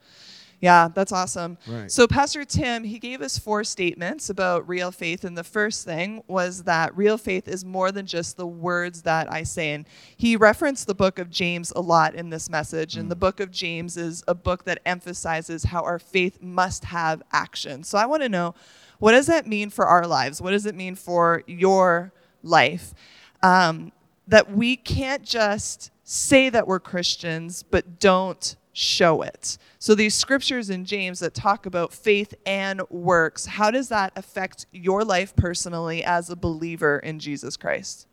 Yeah, 0.59 0.87
that's 0.93 1.11
awesome. 1.11 1.59
Right. 1.67 1.91
So, 1.91 2.07
Pastor 2.07 2.43
Tim, 2.43 2.83
he 2.83 2.97
gave 2.97 3.21
us 3.21 3.37
four 3.37 3.63
statements 3.63 4.29
about 4.31 4.67
real 4.67 4.91
faith. 4.91 5.23
And 5.23 5.37
the 5.37 5.43
first 5.43 5.85
thing 5.85 6.23
was 6.27 6.63
that 6.63 6.97
real 6.97 7.17
faith 7.19 7.47
is 7.47 7.63
more 7.63 7.91
than 7.91 8.07
just 8.07 8.37
the 8.37 8.47
words 8.47 9.03
that 9.03 9.31
I 9.31 9.43
say. 9.43 9.73
And 9.73 9.85
he 10.15 10.35
referenced 10.35 10.87
the 10.87 10.95
book 10.95 11.19
of 11.19 11.29
James 11.29 11.71
a 11.75 11.81
lot 11.81 12.15
in 12.15 12.31
this 12.31 12.49
message. 12.49 12.95
And 12.97 13.11
the 13.11 13.15
mm. 13.15 13.19
book 13.19 13.39
of 13.39 13.51
James 13.51 13.97
is 13.97 14.23
a 14.27 14.33
book 14.33 14.63
that 14.63 14.81
emphasizes 14.83 15.65
how 15.65 15.83
our 15.83 15.99
faith 15.99 16.41
must 16.41 16.85
have 16.85 17.21
action. 17.31 17.83
So, 17.83 17.99
I 17.99 18.07
want 18.07 18.23
to 18.23 18.29
know 18.29 18.55
what 18.97 19.11
does 19.11 19.27
that 19.27 19.45
mean 19.45 19.69
for 19.69 19.85
our 19.85 20.07
lives? 20.07 20.41
What 20.41 20.51
does 20.51 20.65
it 20.65 20.73
mean 20.73 20.95
for 20.95 21.43
your 21.45 22.11
life? 22.41 22.95
Um, 23.43 23.91
that 24.27 24.51
we 24.51 24.75
can't 24.75 25.23
just 25.23 25.91
say 26.03 26.49
that 26.49 26.67
we're 26.67 26.79
Christians, 26.79 27.63
but 27.63 27.99
don't 27.99 28.55
show 28.73 29.23
it. 29.23 29.57
So 29.79 29.95
these 29.95 30.13
scriptures 30.13 30.69
in 30.69 30.85
James 30.85 31.19
that 31.19 31.33
talk 31.33 31.65
about 31.65 31.91
faith 31.91 32.33
and 32.45 32.81
works, 32.89 33.45
how 33.45 33.71
does 33.71 33.89
that 33.89 34.11
affect 34.15 34.67
your 34.71 35.03
life 35.03 35.35
personally 35.35 36.03
as 36.03 36.29
a 36.29 36.35
believer 36.35 36.99
in 36.99 37.19
Jesus 37.19 37.57
Christ? 37.57 38.07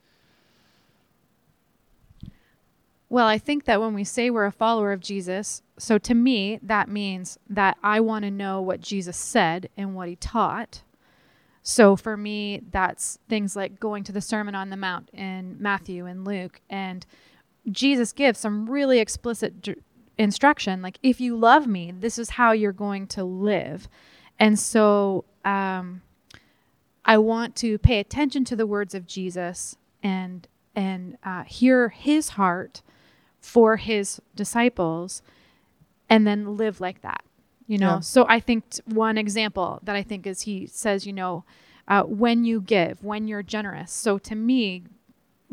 Well, 3.11 3.27
I 3.27 3.39
think 3.39 3.65
that 3.67 3.81
when 3.81 3.95
we 3.95 4.05
say 4.05 4.31
we're 4.31 4.47
a 4.47 4.51
follower 4.51 4.91
of 4.91 5.01
Jesus, 5.01 5.63
so 5.79 5.99
to 5.99 6.15
me, 6.15 6.59
that 6.63 6.89
means 6.89 7.39
that 7.49 7.77
I 7.83 8.01
want 8.01 8.25
to 8.25 8.31
know 8.31 8.63
what 8.63 8.81
Jesus 8.81 9.17
said 9.17 9.69
and 9.77 9.95
what 9.95 10.09
he 10.09 10.17
taught. 10.17 10.83
So 11.67 11.97
for 11.97 12.15
me, 12.15 12.61
that's 12.71 13.19
things 13.27 13.57
like 13.57 13.81
going 13.81 14.05
to 14.05 14.13
the 14.13 14.21
Sermon 14.21 14.55
on 14.55 14.69
the 14.69 14.77
Mount 14.77 15.09
in 15.15 15.57
Matthew 15.59 16.05
and 16.05 16.23
Luke. 16.23 16.61
And 16.69 17.07
Jesus 17.73 18.13
gives 18.13 18.39
some 18.39 18.69
really 18.69 18.99
explicit 18.99 19.63
d- 19.63 19.77
instruction 20.19 20.83
like, 20.83 20.99
if 21.03 21.23
you 21.23 21.35
love 21.35 21.67
me, 21.67 21.91
this 21.91 22.19
is 22.19 22.31
how 22.31 22.53
you're 22.53 22.71
going 22.71 23.07
to 23.09 23.25
live. 23.25 23.89
And 24.39 24.59
so 24.59 25.25
um, 25.47 26.03
I 27.03 27.17
want 27.17 27.57
to 27.57 27.79
pay 27.79 27.99
attention 27.99 28.45
to 28.45 28.57
the 28.57 28.67
words 28.67 28.95
of 28.95 29.07
Jesus 29.07 29.77
and 30.03 30.47
and 30.77 31.17
uh, 31.23 31.45
hear 31.45 31.89
his 31.89 32.31
heart 32.31 32.83
for 33.41 33.77
his 33.77 34.21
disciples 34.35 35.23
and 36.11 36.27
then 36.27 36.57
live 36.57 36.81
like 36.81 37.01
that 37.03 37.25
you 37.67 37.79
know? 37.79 37.95
Yeah. 37.95 38.01
so 38.01 38.27
i 38.29 38.41
think 38.41 38.69
t- 38.71 38.83
one 38.87 39.17
example 39.19 39.81
that 39.83 39.97
i 39.97 40.03
think 40.03 40.27
is 40.27 40.43
he 40.43 40.67
says 40.67 41.07
you 41.07 41.13
know 41.13 41.45
uh, 41.89 42.03
when 42.03 42.45
you 42.45 42.61
give 42.61 43.03
when 43.03 43.29
you're 43.29 43.43
generous. 43.43 43.93
So 43.93 44.19
to 44.19 44.35
me 44.35 44.85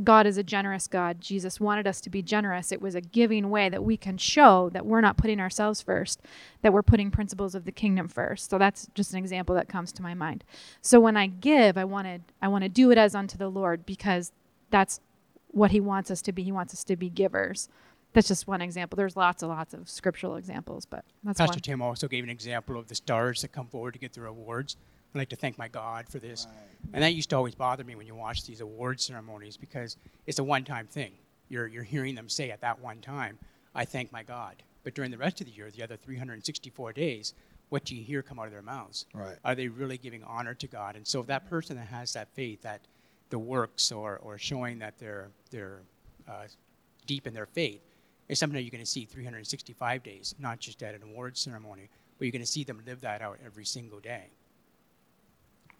god 0.04 0.26
is 0.26 0.38
a 0.38 0.44
generous 0.44 0.88
god. 0.88 1.22
Jesus 1.22 1.60
wanted 1.60 1.86
us 1.86 2.02
to 2.02 2.10
be 2.10 2.22
generous. 2.22 2.72
It 2.72 2.82
was 2.82 2.96
a 2.96 3.02
giving 3.02 3.50
way 3.50 3.70
that 3.70 3.84
we 3.84 3.98
can 3.98 4.18
show 4.18 4.70
that 4.70 4.86
we're 4.86 5.02
not 5.02 5.18
putting 5.18 5.40
ourselves 5.40 5.82
first 5.82 6.22
that 6.62 6.74
we're 6.74 6.82
putting 6.82 7.12
principles 7.12 7.54
of 7.54 7.66
the 7.66 7.72
kingdom 7.72 8.08
first. 8.08 8.50
So 8.50 8.58
that's 8.58 8.88
just 8.96 9.12
an 9.12 9.20
example 9.20 9.54
that 9.56 9.68
comes 9.68 9.92
to 9.94 10.02
my 10.02 10.14
mind. 10.14 10.44
So 10.82 11.00
when 11.00 11.18
i 11.18 11.28
give 11.28 11.78
i 11.78 11.84
wanted 11.84 12.24
i 12.42 12.48
want 12.48 12.64
to 12.64 12.70
do 12.70 12.92
it 12.92 12.98
as 12.98 13.14
unto 13.14 13.38
the 13.38 13.50
lord 13.50 13.86
because 13.86 14.32
that's 14.70 15.02
what 15.50 15.72
he 15.72 15.82
wants 15.82 16.10
us 16.10 16.22
to 16.22 16.32
be. 16.32 16.44
He 16.44 16.52
wants 16.52 16.74
us 16.74 16.86
to 16.86 16.96
be 16.96 17.10
givers 17.10 17.68
that's 18.14 18.28
just 18.28 18.48
one 18.48 18.62
example 18.62 18.98
there's 18.98 19.16
lots 19.16 19.42
and 19.44 19.52
lots 19.52 19.74
of 19.74 19.90
scriptural 19.90 20.36
examples 20.36 20.86
but 20.86 21.06
that's 21.24 21.40
Pastor 21.40 21.56
one 21.56 21.62
Tim 21.62 21.82
also 21.82 22.08
gave 22.08 22.24
an 22.24 22.30
example 22.30 22.78
of 22.78 22.88
the 22.88 22.96
stars 22.96 23.42
that 23.42 23.52
come 23.52 23.68
forward 23.68 23.94
to 23.94 24.00
get 24.00 24.14
their 24.14 24.26
awards. 24.26 24.76
I'd 25.14 25.18
like 25.18 25.30
to 25.30 25.36
thank 25.36 25.58
my 25.58 25.68
God 25.68 26.08
for 26.08 26.20
this. 26.20 26.48
And 26.94 27.04
that 27.04 27.14
used 27.14 27.30
to 27.32 27.36
always 27.36 27.56
bother 27.56 27.84
me 27.84 27.96
when 27.96 28.08
you 28.08 28.16
watch 28.16 28.46
these 28.46 28.62
award 28.62 29.00
ceremonies 29.00 29.58
because 29.58 29.98
it's 30.26 30.40
a 30.40 30.44
one 30.44 30.64
time 30.64 30.88
thing. 30.88 31.12
You're, 31.50 31.68
you're 31.68 31.84
hearing 31.84 32.16
them 32.16 32.30
say 32.30 32.50
at 32.50 32.62
that 32.62 32.80
one 32.80 33.02
time, 33.02 33.38
I 33.76 33.84
thank 33.84 34.12
my 34.12 34.24
God. 34.24 34.64
But 34.84 34.96
during 34.96 35.12
the 35.12 35.18
rest 35.18 35.42
of 35.42 35.48
the 35.48 35.54
year, 35.54 35.70
the 35.70 35.84
other 35.84 35.98
364 35.98 36.94
days, 36.94 37.34
what 37.70 37.84
do 37.84 37.96
you 37.96 38.04
hear 38.04 38.22
come 38.22 38.40
out 38.40 38.46
of 38.46 38.52
their 38.52 38.62
mouths? 38.62 39.06
Right. 39.14 39.36
Are 39.44 39.54
they 39.54 39.68
really 39.68 39.98
giving 39.98 40.24
honor 40.24 40.54
to 40.56 40.68
God? 40.68 40.96
And 40.96 41.06
so 41.06 41.24
that 41.24 41.50
person 41.50 41.76
that 41.76 41.88
has 41.88 42.14
that 42.14 42.34
faith, 42.34 42.62
that 42.62 42.82
the 43.30 43.40
works 43.40 43.92
or, 43.92 44.18
or 44.18 44.38
showing 44.38 44.80
that 44.80 44.98
they're, 44.98 45.30
they're 45.52 45.82
uh, 46.28 46.48
deep 47.06 47.28
in 47.28 47.34
their 47.34 47.46
faith, 47.46 47.82
is 48.32 48.40
something 48.40 48.56
that 48.56 48.62
you're 48.64 48.72
going 48.72 48.84
to 48.84 48.90
see 48.90 49.04
365 49.04 50.04
days, 50.04 50.34
not 50.40 50.58
just 50.60 50.82
at 50.82 50.96
an 50.96 51.04
award 51.04 51.38
ceremony, 51.38 51.90
but 52.18 52.26
you're 52.26 52.32
going 52.32 52.42
to 52.42 52.48
see 52.48 52.64
them 52.64 52.82
live 52.88 53.02
that 53.02 53.22
out 53.22 53.38
every 53.46 53.66
single 53.66 54.00
day. 54.00 54.30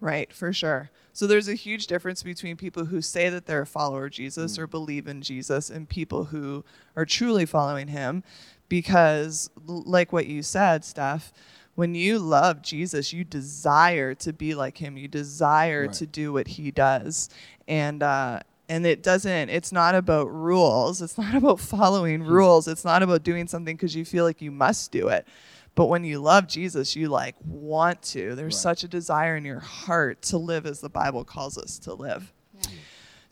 Right, 0.00 0.30
for 0.32 0.52
sure. 0.52 0.90
So 1.14 1.26
there's 1.26 1.48
a 1.48 1.54
huge 1.54 1.86
difference 1.86 2.22
between 2.22 2.56
people 2.56 2.84
who 2.86 3.00
say 3.00 3.30
that 3.30 3.46
they're 3.46 3.62
a 3.62 3.66
follower 3.66 4.06
of 4.06 4.10
Jesus 4.12 4.58
or 4.58 4.66
believe 4.66 5.06
in 5.06 5.22
Jesus 5.22 5.70
and 5.70 5.88
people 5.88 6.24
who 6.24 6.62
are 6.94 7.06
truly 7.06 7.46
following 7.46 7.88
him 7.88 8.22
because 8.68 9.48
like 9.66 10.12
what 10.12 10.26
you 10.26 10.42
said, 10.42 10.84
Steph, 10.84 11.32
when 11.74 11.94
you 11.94 12.18
love 12.18 12.60
Jesus, 12.62 13.14
you 13.14 13.24
desire 13.24 14.14
to 14.16 14.32
be 14.32 14.54
like 14.54 14.76
him. 14.76 14.98
You 14.98 15.08
desire 15.08 15.82
Right. 15.82 15.92
to 15.94 16.06
do 16.06 16.32
what 16.34 16.48
he 16.48 16.70
does. 16.70 17.30
And 17.66 18.02
uh 18.02 18.40
and 18.68 18.86
it 18.86 19.02
doesn't 19.02 19.48
it's 19.48 19.72
not 19.72 19.94
about 19.94 20.32
rules. 20.32 21.02
It's 21.02 21.18
not 21.18 21.34
about 21.34 21.60
following 21.60 22.22
hmm. 22.22 22.30
rules. 22.30 22.68
It's 22.68 22.84
not 22.84 23.02
about 23.02 23.22
doing 23.22 23.46
something 23.46 23.76
cuz 23.76 23.94
you 23.94 24.04
feel 24.04 24.24
like 24.24 24.40
you 24.42 24.50
must 24.50 24.90
do 24.92 25.08
it. 25.08 25.26
But 25.74 25.86
when 25.86 26.04
you 26.04 26.20
love 26.20 26.48
Jesus, 26.48 26.96
you 26.96 27.08
like 27.08 27.34
want 27.44 28.02
to. 28.02 28.34
There's 28.34 28.54
Right. 28.54 28.62
such 28.62 28.84
a 28.84 28.88
desire 28.88 29.36
in 29.36 29.44
your 29.44 29.60
heart 29.60 30.20
to 30.22 30.38
live 30.38 30.66
as 30.66 30.80
the 30.80 30.90
Bible 30.90 31.24
calls 31.24 31.56
us 31.56 31.78
to 31.80 31.94
live. 31.94 32.32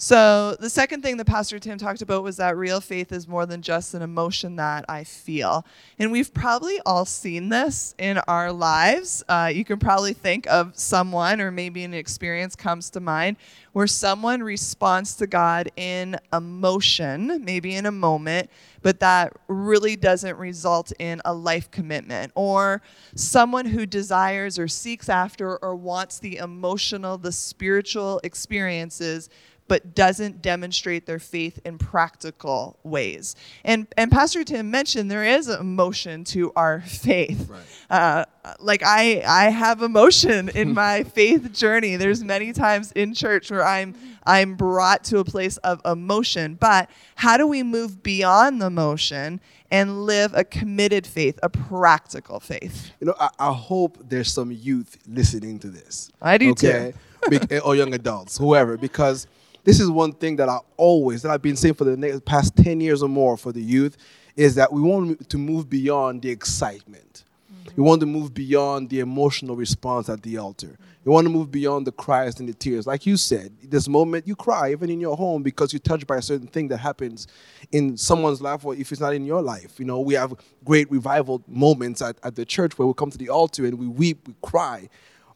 So, 0.02 0.56
the 0.58 0.70
second 0.70 1.02
thing 1.02 1.18
that 1.18 1.26
Pastor 1.26 1.58
Tim 1.58 1.76
talked 1.76 2.00
about 2.00 2.22
was 2.22 2.38
that 2.38 2.56
real 2.56 2.80
faith 2.80 3.12
is 3.12 3.28
more 3.28 3.44
than 3.44 3.60
just 3.60 3.92
an 3.92 4.00
emotion 4.00 4.56
that 4.56 4.86
I 4.88 5.04
feel. 5.04 5.66
And 5.98 6.10
we've 6.10 6.32
probably 6.32 6.80
all 6.86 7.04
seen 7.04 7.50
this 7.50 7.94
in 7.98 8.16
our 8.26 8.50
lives. 8.50 9.22
Uh, 9.28 9.52
you 9.54 9.62
can 9.62 9.78
probably 9.78 10.14
think 10.14 10.46
of 10.46 10.72
someone, 10.74 11.38
or 11.42 11.50
maybe 11.50 11.84
an 11.84 11.92
experience 11.92 12.56
comes 12.56 12.88
to 12.90 13.00
mind, 13.00 13.36
where 13.72 13.86
someone 13.86 14.42
responds 14.42 15.16
to 15.16 15.26
God 15.26 15.70
in 15.76 16.16
emotion, 16.32 17.44
maybe 17.44 17.74
in 17.74 17.84
a 17.84 17.92
moment, 17.92 18.48
but 18.80 19.00
that 19.00 19.36
really 19.48 19.96
doesn't 19.96 20.38
result 20.38 20.94
in 20.98 21.20
a 21.26 21.34
life 21.34 21.70
commitment. 21.70 22.32
Or 22.34 22.80
someone 23.14 23.66
who 23.66 23.84
desires 23.84 24.58
or 24.58 24.66
seeks 24.66 25.10
after 25.10 25.58
or 25.58 25.76
wants 25.76 26.20
the 26.20 26.38
emotional, 26.38 27.18
the 27.18 27.32
spiritual 27.32 28.18
experiences 28.24 29.28
but 29.70 29.94
doesn't 29.94 30.42
demonstrate 30.42 31.06
their 31.06 31.20
faith 31.20 31.60
in 31.64 31.78
practical 31.78 32.76
ways. 32.82 33.36
And 33.64 33.86
and 33.96 34.10
Pastor 34.10 34.42
Tim 34.42 34.68
mentioned 34.68 35.08
there 35.08 35.24
is 35.24 35.46
emotion 35.46 36.24
to 36.24 36.52
our 36.56 36.80
faith. 36.80 37.48
Right. 37.48 37.60
Uh, 37.88 38.24
like 38.58 38.82
I 38.84 39.22
I 39.24 39.50
have 39.50 39.80
emotion 39.80 40.48
in 40.48 40.74
my 40.74 41.04
faith 41.04 41.52
journey. 41.52 41.94
There's 41.94 42.24
many 42.24 42.52
times 42.52 42.90
in 42.92 43.14
church 43.14 43.48
where 43.48 43.64
I'm 43.64 43.94
I'm 44.26 44.56
brought 44.56 45.04
to 45.04 45.20
a 45.20 45.24
place 45.24 45.56
of 45.58 45.80
emotion. 45.84 46.56
But 46.56 46.90
how 47.14 47.36
do 47.36 47.46
we 47.46 47.62
move 47.62 48.02
beyond 48.02 48.60
the 48.60 48.66
emotion 48.66 49.40
and 49.70 50.04
live 50.04 50.34
a 50.34 50.42
committed 50.42 51.06
faith, 51.06 51.38
a 51.44 51.48
practical 51.48 52.40
faith? 52.40 52.90
You 52.98 53.06
know, 53.06 53.14
I, 53.20 53.28
I 53.38 53.52
hope 53.52 53.98
there's 54.08 54.32
some 54.32 54.50
youth 54.50 54.98
listening 55.06 55.60
to 55.60 55.68
this. 55.68 56.10
I 56.20 56.38
do 56.38 56.56
too. 56.56 56.92
Be- 57.28 57.60
or 57.60 57.76
young 57.76 57.94
adults, 57.94 58.36
whoever, 58.36 58.76
because 58.76 59.28
this 59.64 59.80
is 59.80 59.90
one 59.90 60.12
thing 60.12 60.36
that 60.36 60.48
I 60.48 60.58
always, 60.76 61.22
that 61.22 61.30
I've 61.30 61.42
been 61.42 61.56
saying 61.56 61.74
for 61.74 61.84
the 61.84 61.96
next, 61.96 62.24
past 62.24 62.56
10 62.56 62.80
years 62.80 63.02
or 63.02 63.08
more 63.08 63.36
for 63.36 63.52
the 63.52 63.62
youth, 63.62 63.96
is 64.36 64.54
that 64.54 64.72
we 64.72 64.80
want 64.80 65.28
to 65.28 65.38
move 65.38 65.68
beyond 65.68 66.22
the 66.22 66.30
excitement. 66.30 67.24
Mm-hmm. 67.52 67.70
We 67.76 67.82
want 67.82 68.00
to 68.00 68.06
move 68.06 68.32
beyond 68.32 68.88
the 68.88 69.00
emotional 69.00 69.56
response 69.56 70.08
at 70.08 70.22
the 70.22 70.38
altar. 70.38 70.78
We 71.04 71.12
want 71.12 71.26
to 71.26 71.30
move 71.30 71.50
beyond 71.50 71.86
the 71.86 71.92
cries 71.92 72.40
and 72.40 72.48
the 72.48 72.52
tears. 72.52 72.86
Like 72.86 73.06
you 73.06 73.16
said, 73.16 73.52
this 73.62 73.88
moment 73.88 74.26
you 74.26 74.36
cry, 74.36 74.70
even 74.70 74.90
in 74.90 75.00
your 75.00 75.16
home, 75.16 75.42
because 75.42 75.72
you're 75.72 75.80
touched 75.80 76.06
by 76.06 76.18
a 76.18 76.22
certain 76.22 76.46
thing 76.46 76.68
that 76.68 76.76
happens 76.76 77.26
in 77.72 77.96
someone's 77.96 78.42
life, 78.42 78.64
or 78.64 78.74
if 78.74 78.92
it's 78.92 79.00
not 79.00 79.14
in 79.14 79.24
your 79.24 79.40
life. 79.40 79.78
You 79.78 79.86
know, 79.86 80.00
we 80.00 80.14
have 80.14 80.34
great 80.64 80.90
revival 80.90 81.42
moments 81.46 82.02
at, 82.02 82.18
at 82.22 82.34
the 82.34 82.44
church 82.44 82.78
where 82.78 82.86
we 82.86 82.92
come 82.94 83.10
to 83.10 83.18
the 83.18 83.30
altar 83.30 83.64
and 83.64 83.78
we 83.78 83.86
weep, 83.86 84.28
we 84.28 84.34
cry. 84.42 84.88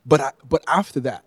But, 0.04 0.20
I, 0.20 0.32
but 0.46 0.62
after 0.68 1.00
that, 1.00 1.24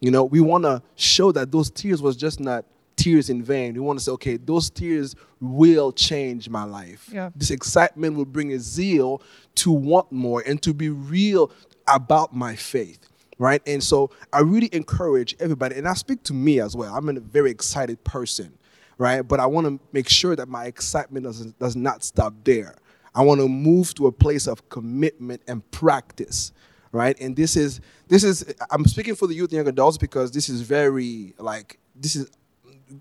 you 0.00 0.10
know, 0.10 0.24
we 0.24 0.40
want 0.40 0.64
to 0.64 0.82
show 0.96 1.32
that 1.32 1.50
those 1.50 1.70
tears 1.70 2.00
was 2.00 2.16
just 2.16 2.40
not 2.40 2.64
tears 2.96 3.30
in 3.30 3.42
vain. 3.42 3.74
We 3.74 3.80
want 3.80 3.98
to 3.98 4.04
say, 4.04 4.12
okay, 4.12 4.36
those 4.36 4.70
tears 4.70 5.14
will 5.40 5.92
change 5.92 6.48
my 6.48 6.64
life. 6.64 7.08
Yeah. 7.12 7.30
This 7.34 7.50
excitement 7.50 8.16
will 8.16 8.24
bring 8.24 8.52
a 8.52 8.58
zeal 8.58 9.22
to 9.56 9.70
want 9.70 10.10
more 10.12 10.42
and 10.46 10.60
to 10.62 10.74
be 10.74 10.90
real 10.90 11.50
about 11.86 12.34
my 12.34 12.56
faith. 12.56 13.08
Right. 13.38 13.62
And 13.68 13.82
so 13.82 14.10
I 14.32 14.40
really 14.40 14.68
encourage 14.72 15.36
everybody, 15.38 15.76
and 15.76 15.86
I 15.86 15.94
speak 15.94 16.24
to 16.24 16.34
me 16.34 16.60
as 16.60 16.74
well. 16.76 16.92
I'm 16.92 17.08
a 17.08 17.20
very 17.20 17.52
excited 17.52 18.02
person. 18.02 18.52
Right. 18.98 19.22
But 19.22 19.38
I 19.38 19.46
want 19.46 19.68
to 19.68 19.78
make 19.92 20.08
sure 20.08 20.34
that 20.34 20.48
my 20.48 20.64
excitement 20.64 21.24
doesn't, 21.24 21.56
does 21.60 21.76
not 21.76 22.02
stop 22.02 22.34
there. 22.42 22.74
I 23.14 23.22
want 23.22 23.40
to 23.40 23.48
move 23.48 23.94
to 23.94 24.08
a 24.08 24.12
place 24.12 24.48
of 24.48 24.68
commitment 24.68 25.42
and 25.46 25.68
practice 25.70 26.52
right 26.92 27.18
and 27.20 27.36
this 27.36 27.56
is 27.56 27.80
this 28.08 28.24
is 28.24 28.54
i'm 28.70 28.84
speaking 28.86 29.14
for 29.14 29.26
the 29.26 29.34
youth 29.34 29.50
and 29.50 29.56
young 29.58 29.68
adults 29.68 29.98
because 29.98 30.30
this 30.30 30.48
is 30.48 30.60
very 30.62 31.34
like 31.38 31.78
this 31.94 32.16
is 32.16 32.30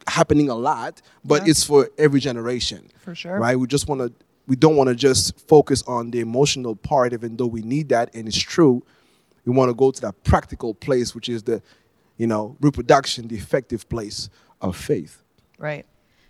happening 0.08 0.50
a 0.50 0.56
lot 0.56 1.02
but 1.24 1.44
Yeah. 1.44 1.52
it's 1.52 1.64
for 1.64 1.90
every 1.98 2.20
generation 2.20 2.90
For 3.04 3.16
sure. 3.16 3.40
right 3.40 3.58
we 3.58 3.68
just 3.68 3.88
want 3.88 4.02
to 4.02 4.12
we 4.46 4.56
don't 4.56 4.76
want 4.76 4.90
to 4.90 4.96
just 4.96 5.40
focus 5.48 5.84
on 5.84 6.12
the 6.12 6.20
emotional 6.20 6.76
part 6.76 7.14
even 7.14 7.38
though 7.38 7.48
we 7.48 7.62
need 7.62 7.90
that 7.90 8.14
and 8.14 8.28
it's 8.28 8.38
true 8.38 8.84
we 9.46 9.54
want 9.54 9.70
to 9.70 9.74
go 9.74 9.92
to 9.92 10.02
that 10.02 10.24
practical 10.24 10.74
place 10.74 11.16
which 11.16 11.30
is 11.30 11.44
the 11.44 11.62
you 12.18 12.28
know 12.28 12.58
reproduction 12.60 13.28
the 13.30 13.36
effective 13.36 13.88
place 13.90 14.30
of 14.62 14.76
faith 14.76 15.24
Right. 15.60 15.88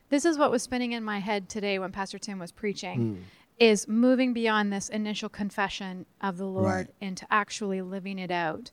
This 0.10 0.24
is 0.24 0.38
what 0.38 0.52
was 0.52 0.64
spinning 0.64 0.94
in 0.94 1.04
my 1.04 1.20
head 1.20 1.50
today 1.50 1.80
when 1.80 1.92
Pastor 1.92 2.18
Tim 2.18 2.40
was 2.40 2.54
preaching 2.54 2.98
hmm. 3.16 3.22
Is 3.60 3.88
moving 3.88 4.34
beyond 4.34 4.72
this 4.72 4.90
initial 4.90 5.30
confession 5.30 6.06
of 6.22 6.38
the 6.38 6.46
Lord 6.46 6.66
Right. 6.66 6.94
into 7.02 7.26
actually 7.32 7.82
living 7.82 8.20
it 8.20 8.32
out 8.32 8.72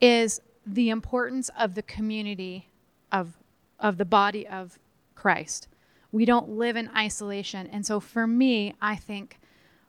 is 0.00 0.40
the 0.66 0.90
importance 0.90 1.50
of 1.58 1.74
the 1.74 1.82
community 1.82 2.68
of 3.10 3.36
of 3.80 3.96
the 3.98 4.04
body 4.04 4.46
of 4.46 4.78
Christ. 5.16 5.66
We 6.12 6.24
don't 6.24 6.50
live 6.50 6.76
in 6.76 6.88
isolation. 6.96 7.66
And 7.66 7.84
so 7.84 7.98
for 7.98 8.28
me, 8.28 8.74
I 8.80 8.94
think 8.94 9.40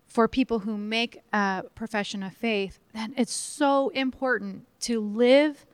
for 0.08 0.28
people 0.28 0.60
who 0.60 0.78
make 0.78 1.22
a 1.32 1.64
profession 1.76 2.24
of 2.24 2.34
faith, 2.34 2.80
that 2.94 3.12
it's 3.16 3.34
so 3.34 3.90
important 3.90 4.66
to 4.82 5.00
live 5.00 5.66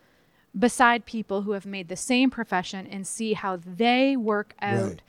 beside 0.57 1.05
people 1.05 1.43
who 1.43 1.51
have 1.51 1.65
made 1.65 1.87
the 1.87 1.95
same 1.95 2.29
profession 2.29 2.85
and 2.87 3.07
see 3.07 3.33
how 3.33 3.55
they 3.55 4.17
work 4.17 4.53
out 4.61 4.83
Right. 4.87 5.01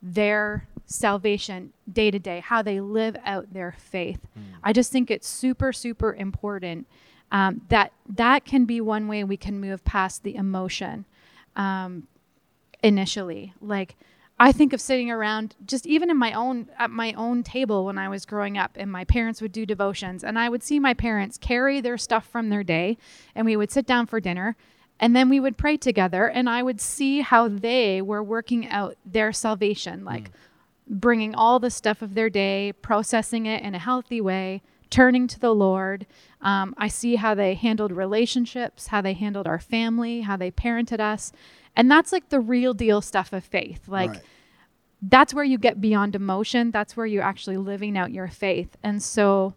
their 0.00 0.66
salvation 0.86 1.72
day 1.92 2.10
to 2.10 2.18
day, 2.18 2.40
how 2.40 2.62
they 2.62 2.80
live 2.80 3.16
out 3.24 3.52
their 3.52 3.74
faith. 3.78 4.20
Mm. 4.38 4.42
I 4.62 4.72
just 4.72 4.92
think 4.92 5.10
it's 5.10 5.28
super, 5.28 5.72
super 5.72 6.14
important 6.14 6.86
um, 7.32 7.62
that 7.68 7.92
that 8.08 8.44
can 8.44 8.64
be 8.64 8.80
one 8.80 9.08
way 9.08 9.24
we 9.24 9.36
can 9.36 9.60
move 9.60 9.84
past 9.84 10.22
the 10.22 10.36
emotion 10.36 11.04
um, 11.56 12.06
initially. 12.82 13.52
Like, 13.60 13.96
I 14.38 14.52
think 14.52 14.72
of 14.72 14.80
sitting 14.80 15.10
around 15.10 15.54
just 15.64 15.86
even 15.86 16.10
in 16.10 16.16
my 16.16 16.32
own 16.32 16.68
at 16.78 16.90
my 16.90 17.14
own 17.14 17.42
table 17.42 17.86
when 17.86 17.96
I 17.96 18.08
was 18.08 18.26
growing 18.26 18.58
up 18.58 18.72
and 18.76 18.92
my 18.92 19.04
parents 19.04 19.40
would 19.40 19.52
do 19.52 19.64
devotions 19.64 20.22
and 20.22 20.38
I 20.38 20.48
would 20.48 20.62
see 20.62 20.78
my 20.78 20.92
parents 20.92 21.38
carry 21.38 21.80
their 21.80 21.96
stuff 21.96 22.26
from 22.26 22.50
their 22.50 22.62
day 22.62 22.98
and 23.34 23.46
we 23.46 23.56
would 23.56 23.70
sit 23.70 23.86
down 23.86 24.06
for 24.06 24.20
dinner 24.20 24.54
and 25.00 25.16
then 25.16 25.30
we 25.30 25.40
would 25.40 25.56
pray 25.56 25.78
together 25.78 26.28
and 26.28 26.50
I 26.50 26.62
would 26.62 26.82
see 26.82 27.20
how 27.20 27.48
they 27.48 28.02
were 28.02 28.22
working 28.22 28.68
out 28.68 28.96
their 29.06 29.32
salvation 29.32 30.04
like 30.04 30.30
bringing 30.88 31.34
all 31.34 31.58
the 31.58 31.70
stuff 31.70 32.02
of 32.02 32.14
their 32.14 32.30
day, 32.30 32.72
processing 32.82 33.46
it 33.46 33.62
in 33.62 33.74
a 33.74 33.78
healthy 33.78 34.20
way, 34.20 34.62
turning 34.90 35.26
to 35.26 35.40
the 35.40 35.54
Lord. 35.54 36.06
Um, 36.40 36.74
I 36.78 36.88
see 36.88 37.16
how 37.16 37.34
they 37.34 37.54
handled 37.54 37.92
relationships, 37.92 38.88
how 38.88 39.00
they 39.00 39.14
handled 39.14 39.46
our 39.46 39.58
family, 39.58 40.20
how 40.20 40.36
they 40.36 40.50
parented 40.50 41.00
us. 41.00 41.32
And 41.74 41.90
that's 41.90 42.12
like 42.12 42.28
the 42.28 42.40
real 42.40 42.72
deal 42.72 43.00
stuff 43.00 43.32
of 43.32 43.44
faith. 43.44 43.88
Like, 43.88 44.10
Right. 44.10 44.22
that's 45.02 45.34
where 45.34 45.44
you 45.44 45.58
get 45.58 45.80
beyond 45.80 46.14
emotion. 46.14 46.70
That's 46.70 46.96
where 46.96 47.06
you're 47.06 47.22
actually 47.22 47.56
living 47.56 47.98
out 47.98 48.12
your 48.12 48.28
faith. 48.28 48.76
And 48.82 49.02
so, 49.02 49.54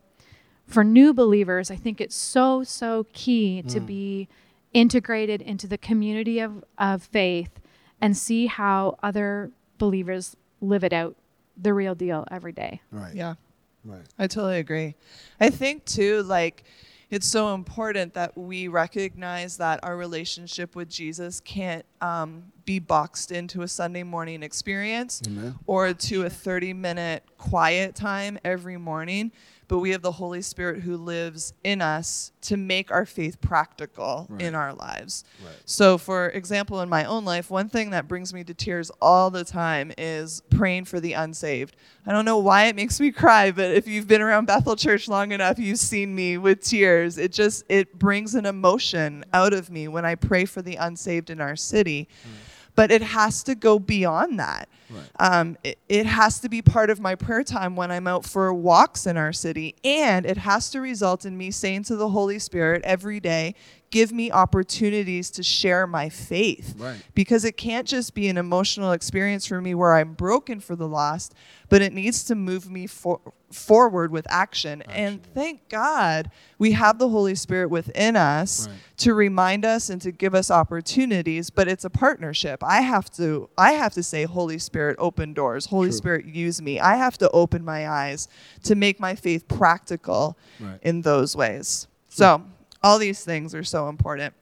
for 0.65 0.83
new 0.83 1.13
believers, 1.13 1.71
I 1.71 1.75
think 1.75 1.99
it's 2.01 2.15
so, 2.15 2.63
so 2.63 3.05
key 3.13 3.63
to 3.63 3.79
be 3.79 4.27
integrated 4.73 5.41
into 5.41 5.65
the 5.67 5.79
community 5.79 6.39
of, 6.39 6.63
of 6.77 7.01
faith 7.01 7.59
and 7.99 8.15
see 8.15 8.45
how 8.45 8.97
other 9.01 9.51
believers 9.79 10.35
live 10.61 10.83
it 10.83 10.93
out, 10.93 11.15
the 11.57 11.73
real 11.73 11.95
deal 11.95 12.25
every 12.31 12.51
day. 12.51 12.81
right 12.91 13.15
Yeah. 13.15 13.35
right 13.83 14.05
I 14.17 14.27
totally 14.27 14.59
agree. 14.59 14.95
I 15.39 15.49
think 15.49 15.85
too, 15.85 16.23
like, 16.23 16.63
it's 17.09 17.27
so 17.27 17.55
important 17.55 18.13
that 18.13 18.37
we 18.37 18.67
recognize 18.67 19.57
that 19.57 19.79
our 19.81 19.97
relationship 19.97 20.75
with 20.75 20.89
Jesus 20.89 21.39
can't 21.39 21.83
um, 22.01 22.43
be 22.65 22.77
boxed 22.77 23.31
into 23.31 23.63
a 23.63 23.67
Sunday 23.67 24.03
morning 24.03 24.43
experience 24.43 25.21
Amen. 25.25 25.55
or 25.65 25.91
to 25.93 26.23
a 26.25 26.29
30 26.29 26.73
minute 26.73 27.23
quiet 27.39 27.95
time 27.95 28.37
every 28.43 28.77
morning. 28.77 29.31
But 29.69 29.79
we 29.79 29.91
have 29.91 30.01
the 30.01 30.11
Holy 30.11 30.41
Spirit 30.41 30.81
who 30.81 30.97
lives 30.97 31.53
in 31.63 31.79
us 31.79 32.31
to 32.41 32.57
make 32.57 32.91
our 32.91 33.05
faith 33.05 33.39
practical 33.39 34.27
in 34.39 34.55
our 34.55 34.73
lives. 34.73 35.23
Right. 35.45 35.53
So, 35.63 35.99
for 35.99 36.29
example, 36.29 36.81
in 36.81 36.89
my 36.89 37.05
own 37.05 37.23
life, 37.23 37.51
one 37.51 37.69
thing 37.69 37.91
that 37.91 38.07
brings 38.07 38.33
me 38.33 38.43
to 38.45 38.53
tears 38.55 38.91
all 38.99 39.29
the 39.29 39.43
time 39.43 39.93
is 39.95 40.41
praying 40.49 40.85
for 40.85 40.99
the 40.99 41.13
unsaved. 41.13 41.75
I 42.07 42.11
don't 42.11 42.25
know 42.25 42.39
why 42.39 42.65
it 42.65 42.75
makes 42.75 42.99
me 42.99 43.11
cry, 43.11 43.51
but 43.51 43.71
if 43.71 43.87
you've 43.87 44.07
been 44.07 44.21
around 44.21 44.45
Bethel 44.47 44.75
Church 44.75 45.07
long 45.07 45.31
enough, 45.31 45.59
you've 45.59 45.77
seen 45.77 46.15
me 46.15 46.39
with 46.39 46.61
tears. 46.61 47.19
It 47.19 47.31
just 47.31 47.63
it 47.69 47.99
brings 47.99 48.33
an 48.33 48.47
emotion 48.47 49.23
out 49.33 49.53
of 49.53 49.69
me 49.69 49.87
when 49.87 50.03
I 50.03 50.15
pray 50.15 50.45
for 50.45 50.63
the 50.63 50.77
unsaved 50.77 51.29
in 51.29 51.39
our 51.39 51.55
city. 51.55 52.09
Mm. 52.23 52.48
But 52.79 52.91
it 52.91 53.01
has 53.01 53.43
to 53.43 53.55
go 53.55 53.77
beyond 53.77 54.39
that. 54.39 54.69
Right. 54.89 55.03
Um, 55.19 55.57
it, 55.65 55.79
it 55.89 56.05
has 56.05 56.39
to 56.39 56.47
be 56.47 56.61
part 56.61 56.89
of 56.89 57.01
my 57.01 57.13
prayer 57.13 57.43
time 57.43 57.75
when 57.75 57.91
I'm 57.91 58.07
out 58.07 58.25
for 58.25 58.53
walks 58.53 59.05
in 59.05 59.17
our 59.17 59.33
city. 59.33 59.75
And 59.83 60.25
it 60.25 60.37
has 60.37 60.69
to 60.69 60.79
result 60.79 61.25
in 61.25 61.37
me 61.37 61.51
saying 61.51 61.83
to 61.83 61.97
the 61.97 62.07
Holy 62.07 62.39
Spirit 62.39 62.81
every 62.85 63.19
day, 63.19 63.55
give 63.91 64.13
me 64.13 64.31
opportunities 64.31 65.29
to 65.31 65.43
share 65.43 65.87
my 65.87 66.07
faith. 66.07 66.75
Right. 66.77 67.03
Because 67.13 67.43
it 67.43 67.57
can't 67.57 67.85
just 67.85 68.13
be 68.13 68.29
an 68.29 68.37
emotional 68.37 68.93
experience 68.93 69.45
for 69.45 69.59
me 69.59 69.75
where 69.75 69.95
I'm 69.95 70.13
broken 70.13 70.61
for 70.61 70.77
the 70.77 70.87
lost, 70.87 71.35
but 71.69 71.81
it 71.81 71.93
needs 71.93 72.23
to 72.25 72.35
move 72.35 72.69
me 72.69 72.87
for, 72.87 73.19
forward 73.51 74.11
with 74.11 74.25
action. 74.29 74.81
And 74.83 75.23
thank 75.33 75.69
God 75.69 76.29
we 76.57 76.71
have 76.73 76.99
the 76.99 77.09
Holy 77.09 77.35
Spirit 77.35 77.69
within 77.69 78.15
us 78.15 78.67
Right. 78.67 78.77
to 78.97 79.13
remind 79.13 79.65
us 79.65 79.89
and 79.89 80.01
to 80.01 80.11
give 80.11 80.35
us 80.35 80.51
opportunities, 80.51 81.49
but 81.49 81.67
it's 81.67 81.85
a 81.85 81.89
partnership. 81.89 82.63
I 82.63 82.81
have 82.81 83.09
to 83.11 83.49
I 83.57 83.71
have 83.73 83.93
to 83.93 84.03
say 84.03 84.23
Holy 84.25 84.59
Spirit 84.59 84.95
open 84.99 85.33
doors. 85.33 85.67
Holy 85.67 85.89
True. 85.89 85.97
Spirit 85.97 86.25
use 86.25 86.61
me. 86.61 86.79
I 86.79 86.95
have 86.95 87.17
to 87.19 87.29
open 87.31 87.63
my 87.63 87.87
eyes 87.89 88.27
to 88.63 88.75
make 88.75 88.99
my 88.99 89.15
faith 89.15 89.47
practical 89.47 90.37
Right. 90.59 90.79
in 90.81 91.01
those 91.01 91.35
ways. 91.35 91.87
So, 92.09 92.43
all 92.81 92.97
these 92.97 93.23
things 93.23 93.53
are 93.53 93.63
so 93.63 93.89
important. 93.89 94.33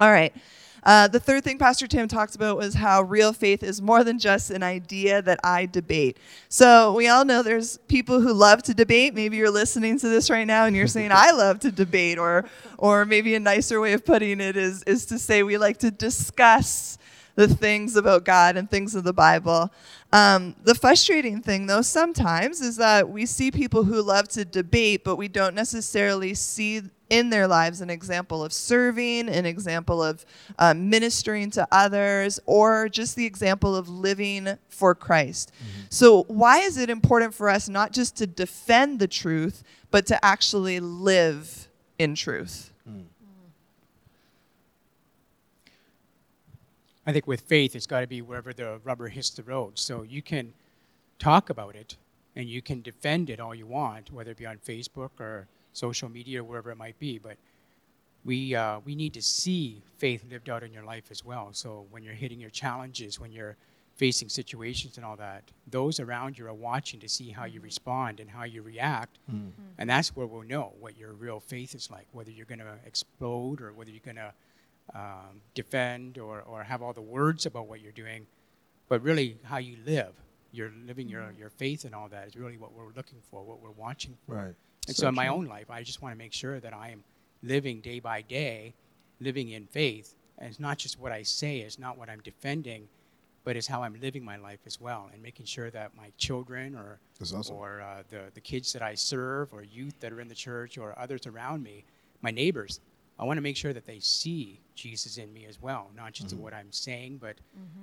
All 0.00 0.10
right. 0.10 0.32
Uh, 0.84 1.08
the 1.08 1.18
third 1.18 1.42
thing 1.42 1.58
Pastor 1.58 1.86
Tim 1.86 2.08
talked 2.08 2.34
about 2.34 2.58
was 2.58 2.74
how 2.74 3.02
real 3.02 3.32
faith 3.32 3.62
is 3.62 3.80
more 3.80 4.04
than 4.04 4.18
just 4.18 4.50
an 4.50 4.62
idea 4.62 5.22
that 5.22 5.40
I 5.42 5.66
debate. 5.66 6.18
So 6.48 6.92
we 6.92 7.08
all 7.08 7.24
know 7.24 7.42
there's 7.42 7.78
people 7.88 8.20
who 8.20 8.32
love 8.34 8.62
to 8.64 8.74
debate. 8.74 9.14
Maybe 9.14 9.38
you're 9.38 9.50
listening 9.50 9.98
to 10.00 10.08
this 10.08 10.28
right 10.28 10.46
now 10.46 10.66
and 10.66 10.76
you're 10.76 10.86
saying 10.86 11.10
I 11.12 11.30
love 11.30 11.60
to 11.60 11.72
debate, 11.72 12.18
or 12.18 12.44
or 12.76 13.04
maybe 13.04 13.34
a 13.34 13.40
nicer 13.40 13.80
way 13.80 13.94
of 13.94 14.04
putting 14.04 14.40
it 14.40 14.56
is 14.56 14.82
is 14.82 15.06
to 15.06 15.18
say 15.18 15.42
we 15.42 15.56
like 15.56 15.78
to 15.78 15.90
discuss 15.90 16.98
the 17.36 17.48
things 17.48 17.96
about 17.96 18.24
God 18.24 18.56
and 18.56 18.70
things 18.70 18.94
of 18.94 19.04
the 19.04 19.12
Bible. 19.12 19.72
Um, 20.12 20.54
the 20.62 20.74
frustrating 20.74 21.42
thing, 21.42 21.66
though, 21.66 21.82
sometimes 21.82 22.60
is 22.60 22.76
that 22.76 23.08
we 23.08 23.26
see 23.26 23.50
people 23.50 23.82
who 23.82 24.00
love 24.00 24.28
to 24.28 24.44
debate, 24.44 25.02
but 25.02 25.16
we 25.16 25.26
don't 25.26 25.54
necessarily 25.54 26.34
see 26.34 26.82
in 27.10 27.30
their 27.30 27.46
lives 27.46 27.80
an 27.80 27.90
example 27.90 28.42
of 28.44 28.52
serving, 28.52 29.28
an 29.28 29.46
example 29.46 30.02
of 30.02 30.24
um, 30.58 30.88
ministering 30.88 31.50
to 31.52 31.66
others, 31.70 32.40
or 32.46 32.88
just 32.88 33.16
the 33.16 33.26
example 33.26 33.76
of 33.76 33.88
living 33.88 34.58
for 34.68 34.94
Christ. 34.94 35.52
So, 35.90 36.24
why 36.24 36.58
is 36.60 36.76
it 36.76 36.90
important 36.90 37.34
for 37.34 37.48
us 37.48 37.68
not 37.68 37.92
just 37.92 38.16
to 38.16 38.26
defend 38.26 38.98
the 38.98 39.08
truth, 39.08 39.62
but 39.90 40.06
to 40.06 40.24
actually 40.24 40.80
live 40.80 41.68
in 41.98 42.14
truth? 42.14 42.72
I 47.06 47.12
think 47.12 47.26
with 47.26 47.42
faith, 47.42 47.76
it's 47.76 47.86
got 47.86 48.00
to 48.00 48.06
be 48.06 48.22
wherever 48.22 48.52
the 48.52 48.80
rubber 48.82 49.08
hits 49.08 49.30
the 49.30 49.42
road. 49.42 49.78
So 49.78 50.02
you 50.02 50.22
can 50.22 50.54
talk 51.18 51.50
about 51.50 51.76
it 51.76 51.96
and 52.34 52.48
you 52.48 52.62
can 52.62 52.80
defend 52.80 53.30
it 53.30 53.40
all 53.40 53.54
you 53.54 53.66
want, 53.66 54.10
whether 54.10 54.30
it 54.30 54.38
be 54.38 54.46
on 54.46 54.58
Facebook 54.58 55.10
or 55.20 55.46
social 55.74 56.08
media 56.08 56.40
or 56.40 56.44
wherever 56.44 56.70
it 56.70 56.76
might 56.76 56.98
be. 56.98 57.18
But 57.18 57.36
we, 58.24 58.54
uh, 58.54 58.80
we 58.86 58.94
need 58.94 59.12
to 59.14 59.22
see 59.22 59.82
faith 59.98 60.24
lived 60.30 60.48
out 60.48 60.62
in 60.62 60.72
your 60.72 60.84
life 60.84 61.04
as 61.10 61.22
well. 61.22 61.50
So 61.52 61.84
when 61.90 62.02
you're 62.02 62.14
hitting 62.14 62.40
your 62.40 62.48
challenges, 62.50 63.20
when 63.20 63.30
you're 63.32 63.56
facing 63.96 64.28
situations 64.28 64.96
and 64.96 65.04
all 65.04 65.16
that, 65.16 65.42
those 65.70 66.00
around 66.00 66.38
you 66.38 66.46
are 66.46 66.54
watching 66.54 66.98
to 67.00 67.08
see 67.08 67.30
how 67.30 67.44
you 67.44 67.60
respond 67.60 68.18
and 68.20 68.30
how 68.30 68.44
you 68.44 68.62
react. 68.62 69.18
And 69.78 69.90
that's 69.90 70.16
where 70.16 70.26
we'll 70.26 70.42
know 70.42 70.72
what 70.80 70.96
your 70.96 71.12
real 71.12 71.38
faith 71.38 71.74
is 71.74 71.90
like, 71.90 72.06
whether 72.12 72.30
you're 72.30 72.46
going 72.46 72.60
to 72.60 72.74
explode 72.86 73.60
or 73.60 73.72
whether 73.72 73.90
you're 73.90 74.00
going 74.04 74.16
to 74.16 74.32
um, 74.94 75.40
defend 75.54 76.18
or, 76.18 76.42
or 76.42 76.62
have 76.64 76.82
all 76.82 76.92
the 76.92 77.02
words 77.02 77.46
about 77.46 77.68
what 77.68 77.80
you're 77.80 77.92
doing, 77.92 78.26
but 78.88 79.02
really 79.02 79.36
how 79.44 79.58
you 79.58 79.76
live. 79.86 80.12
You're 80.50 80.72
living 80.86 81.08
your, 81.08 81.32
your 81.38 81.50
faith 81.50 81.84
and 81.84 81.94
all 81.94 82.08
that 82.08 82.26
is 82.28 82.36
really 82.36 82.56
what 82.56 82.72
we're 82.72 82.92
looking 82.96 83.18
for, 83.30 83.42
what 83.42 83.60
we're 83.60 83.70
watching 83.70 84.16
for. 84.26 84.36
Right. 84.36 84.54
And 84.86 84.96
So 84.96 85.02
so, 85.02 85.08
in 85.08 85.14
my 85.14 85.26
true. 85.26 85.34
own 85.34 85.46
life, 85.46 85.70
I 85.70 85.82
just 85.82 86.02
want 86.02 86.12
to 86.14 86.18
make 86.18 86.32
sure 86.32 86.60
that 86.60 86.74
I 86.74 86.90
am 86.90 87.04
living 87.42 87.80
day 87.80 88.00
by 88.00 88.22
day, 88.22 88.74
living 89.20 89.50
in 89.50 89.66
faith. 89.66 90.14
And 90.38 90.48
it's 90.50 90.60
not 90.60 90.78
just 90.78 90.98
what 90.98 91.12
I 91.12 91.22
say, 91.22 91.60
it's 91.60 91.78
not 91.78 91.96
what 91.96 92.08
I'm 92.10 92.20
defending, 92.20 92.88
but 93.44 93.56
it's 93.56 93.66
how 93.66 93.82
I'm 93.82 93.98
living 94.00 94.24
my 94.24 94.36
life 94.36 94.60
as 94.66 94.80
well, 94.80 95.08
and 95.12 95.22
making 95.22 95.46
sure 95.46 95.70
that 95.70 95.94
my 95.96 96.10
children 96.18 96.74
or 96.74 96.98
awesome. 97.20 97.56
or 97.56 97.80
uh, 97.82 98.02
the 98.08 98.22
the 98.34 98.40
kids 98.40 98.72
that 98.72 98.82
I 98.82 98.94
serve, 98.94 99.52
or 99.52 99.62
youth 99.62 99.94
that 100.00 100.12
are 100.12 100.20
in 100.20 100.28
the 100.28 100.34
church, 100.34 100.78
or 100.78 100.98
others 100.98 101.26
around 101.26 101.62
me, 101.62 101.84
my 102.22 102.30
neighbors, 102.30 102.80
I 103.18 103.24
want 103.24 103.36
to 103.36 103.42
make 103.42 103.56
sure 103.56 103.72
that 103.72 103.86
they 103.86 104.00
see 104.00 104.60
Jesus 104.74 105.18
in 105.18 105.32
me 105.32 105.44
as 105.46 105.60
well, 105.60 105.90
not 105.94 106.12
just 106.14 106.32
in 106.32 106.40
what 106.40 106.52
I'm 106.54 106.72
saying, 106.72 107.18
but 107.18 107.36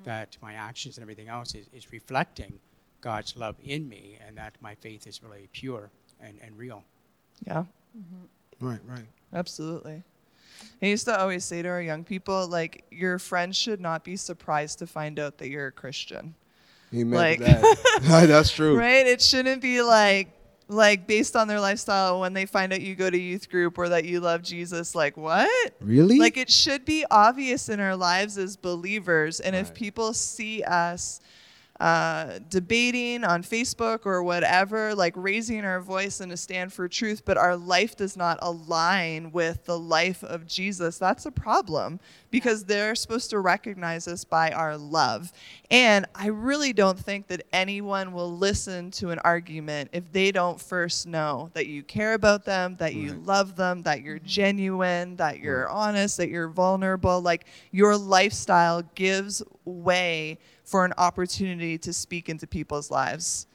that 0.03 0.37
my 0.41 0.53
actions 0.53 0.97
and 0.97 1.03
everything 1.03 1.29
else 1.29 1.55
is, 1.55 1.67
is 1.71 1.91
reflecting 1.91 2.59
God's 2.99 3.37
love 3.37 3.55
in 3.63 3.87
me, 3.87 4.17
and 4.27 4.35
that 4.37 4.53
my 4.61 4.75
faith 4.75 5.07
is 5.07 5.23
really 5.23 5.47
pure 5.53 5.89
and, 6.23 6.37
and 6.43 6.57
real. 6.57 6.83
Yeah. 7.45 7.65
Mm-hmm. 7.97 8.67
Right, 8.67 8.79
right. 8.85 9.05
Absolutely. 9.33 10.03
I 10.81 10.85
used 10.85 11.05
to 11.05 11.19
always 11.19 11.45
say 11.45 11.61
to 11.61 11.69
our 11.69 11.81
young 11.81 12.03
people, 12.03 12.47
like, 12.47 12.85
your 12.91 13.19
friends 13.19 13.57
should 13.57 13.79
not 13.79 14.03
be 14.03 14.15
surprised 14.15 14.79
to 14.79 14.87
find 14.87 15.19
out 15.19 15.37
that 15.39 15.49
you're 15.49 15.67
a 15.67 15.71
Christian. 15.71 16.35
Amen 16.93 17.17
Like- 17.17 17.39
that. 17.39 18.01
That's 18.27 18.51
true. 18.51 18.77
Right? 18.77 19.05
It 19.07 19.21
shouldn't 19.21 19.61
be 19.61 19.81
like, 19.81 20.29
like 20.67 21.05
based 21.05 21.35
on 21.35 21.47
their 21.47 21.59
lifestyle 21.59 22.19
when 22.21 22.33
they 22.33 22.45
find 22.45 22.71
out 22.73 22.81
you 22.81 22.95
go 22.95 23.09
to 23.09 23.17
youth 23.17 23.49
group 23.49 23.77
or 23.77 23.89
that 23.89 24.05
you 24.05 24.19
love 24.19 24.41
Jesus, 24.41 24.95
like, 24.95 25.17
what? 25.17 25.73
Really? 25.81 26.17
Like, 26.17 26.37
it 26.37 26.49
should 26.49 26.85
be 26.85 27.05
obvious 27.11 27.69
in 27.69 27.79
our 27.79 27.95
lives 27.95 28.37
as 28.37 28.55
believers. 28.55 29.39
And 29.39 29.55
if 29.55 29.73
people 29.73 30.13
see 30.13 30.63
us 30.63 31.19
uh, 31.81 32.37
debating 32.47 33.23
on 33.23 33.41
Facebook 33.41 34.05
or 34.05 34.21
whatever, 34.21 34.93
like 34.93 35.13
raising 35.15 35.65
our 35.65 35.81
voice 35.81 36.19
and 36.19 36.31
a 36.31 36.37
stand 36.37 36.71
for 36.71 36.87
truth, 36.87 37.23
but 37.25 37.37
our 37.37 37.57
life 37.57 37.95
does 37.95 38.15
not 38.15 38.37
align 38.43 39.31
with 39.31 39.65
the 39.65 39.79
life 39.79 40.23
of 40.23 40.45
Jesus, 40.45 40.99
that's 40.99 41.25
a 41.25 41.31
problem 41.31 41.99
because 42.29 42.65
they're 42.65 42.93
supposed 42.93 43.31
to 43.31 43.39
recognize 43.39 44.07
us 44.07 44.23
by 44.23 44.51
our 44.51 44.77
love. 44.77 45.33
And 45.71 46.05
I 46.13 46.27
really 46.27 46.71
don't 46.71 46.99
think 46.99 47.25
that 47.27 47.47
anyone 47.51 48.13
will 48.13 48.31
listen 48.31 48.91
to 48.91 49.09
an 49.09 49.17
argument 49.23 49.89
if 49.91 50.11
they 50.11 50.31
don't 50.31 50.61
first 50.61 51.07
know 51.07 51.49
that 51.55 51.65
you 51.65 51.81
care 51.81 52.13
about 52.13 52.45
them, 52.45 52.75
that 52.77 52.93
you 52.93 53.13
Right. 53.13 53.25
love 53.25 53.55
them, 53.55 53.81
that 53.83 54.03
you're 54.03 54.19
genuine, 54.19 55.15
that 55.15 55.39
you're 55.39 55.67
honest, 55.67 56.17
that 56.17 56.29
you're 56.29 56.47
vulnerable. 56.47 57.21
Like 57.21 57.45
your 57.71 57.97
lifestyle 57.97 58.83
gives 58.93 59.41
way 59.65 60.37
for 60.71 60.85
an 60.85 60.93
opportunity 60.97 61.77
to 61.77 61.91
speak 61.93 62.29
into 62.29 62.47
people's 62.47 62.89
lives. 62.89 63.45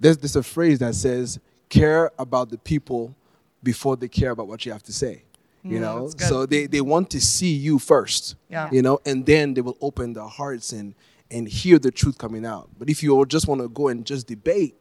there's, 0.00 0.18
there's 0.18 0.36
a 0.36 0.42
phrase 0.42 0.78
that 0.80 0.94
says, 0.94 1.38
care 1.68 2.10
about 2.18 2.50
the 2.50 2.58
people 2.58 3.14
before 3.62 3.96
they 3.96 4.08
care 4.08 4.30
about 4.32 4.48
what 4.48 4.66
you 4.66 4.72
have 4.72 4.82
to 4.82 4.92
say. 4.92 5.22
You 5.62 5.78
Mm, 5.78 5.80
know, 5.80 6.08
that's 6.10 6.28
so 6.28 6.46
they, 6.46 6.66
they 6.66 6.80
want 6.80 7.10
to 7.10 7.20
see 7.20 7.52
you 7.66 7.78
first. 7.78 8.36
Yeah. 8.48 8.68
You 8.70 8.82
know, 8.82 8.98
and 9.06 9.24
then 9.26 9.54
they 9.54 9.62
will 9.62 9.78
open 9.80 10.12
their 10.12 10.30
hearts 10.40 10.72
and 10.72 10.94
and 11.28 11.48
hear 11.48 11.76
the 11.80 11.90
truth 11.90 12.18
coming 12.18 12.46
out. 12.46 12.68
But 12.78 12.88
if 12.88 13.02
you 13.02 13.24
just 13.26 13.48
want 13.48 13.60
to 13.60 13.68
go 13.68 13.88
and 13.88 14.06
just 14.06 14.28
debate 14.28 14.74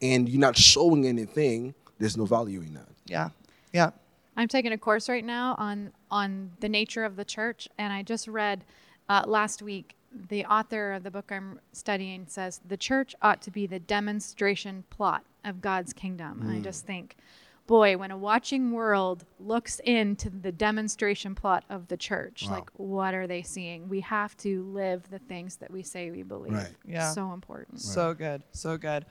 and 0.00 0.28
you're 0.30 0.40
not 0.48 0.56
showing 0.56 1.06
anything, 1.06 1.74
there's 1.98 2.16
no 2.16 2.24
value 2.24 2.60
in 2.62 2.72
that. 2.74 2.88
Yeah. 3.06 3.28
Yeah. 3.72 3.90
I'm 4.36 4.48
taking 4.48 4.72
a 4.72 4.78
course 4.78 5.10
right 5.10 5.24
now 5.24 5.56
on 5.58 5.92
on 6.10 6.52
the 6.60 6.68
nature 6.70 7.04
of 7.04 7.16
the 7.16 7.24
church, 7.36 7.68
and 7.76 7.92
I 7.92 8.02
just 8.02 8.26
read 8.26 8.64
uh, 9.10 9.24
last 9.26 9.60
week. 9.60 9.94
The 10.12 10.44
author 10.44 10.92
of 10.92 11.02
the 11.04 11.10
book 11.10 11.30
I'm 11.30 11.60
studying 11.72 12.26
says 12.26 12.60
the 12.66 12.76
church 12.76 13.14
ought 13.22 13.40
to 13.42 13.50
be 13.50 13.66
the 13.66 13.78
demonstration 13.78 14.84
plot 14.90 15.24
of 15.44 15.60
God's 15.60 15.92
kingdom. 15.92 16.40
And 16.42 16.50
I 16.50 16.60
just 16.60 16.84
think, 16.84 17.16
boy, 17.68 17.96
when 17.96 18.10
a 18.10 18.18
watching 18.18 18.72
world 18.72 19.24
looks 19.38 19.78
into 19.84 20.28
the 20.28 20.50
demonstration 20.50 21.36
plot 21.36 21.64
of 21.70 21.86
the 21.86 21.96
church, 21.96 22.44
Wow. 22.46 22.54
like 22.54 22.70
what 22.76 23.14
are 23.14 23.28
they 23.28 23.42
seeing? 23.42 23.88
We 23.88 24.00
have 24.00 24.36
to 24.38 24.64
live 24.64 25.08
the 25.08 25.20
things 25.20 25.56
that 25.58 25.70
we 25.70 25.84
say 25.84 26.10
we 26.10 26.24
believe. 26.24 26.52
Right. 26.54 26.74
Yeah. 26.84 27.12
So 27.12 27.32
important. 27.32 27.80
So 27.80 28.12
good. 28.12 28.42
So 28.50 28.76
good. 28.76 29.06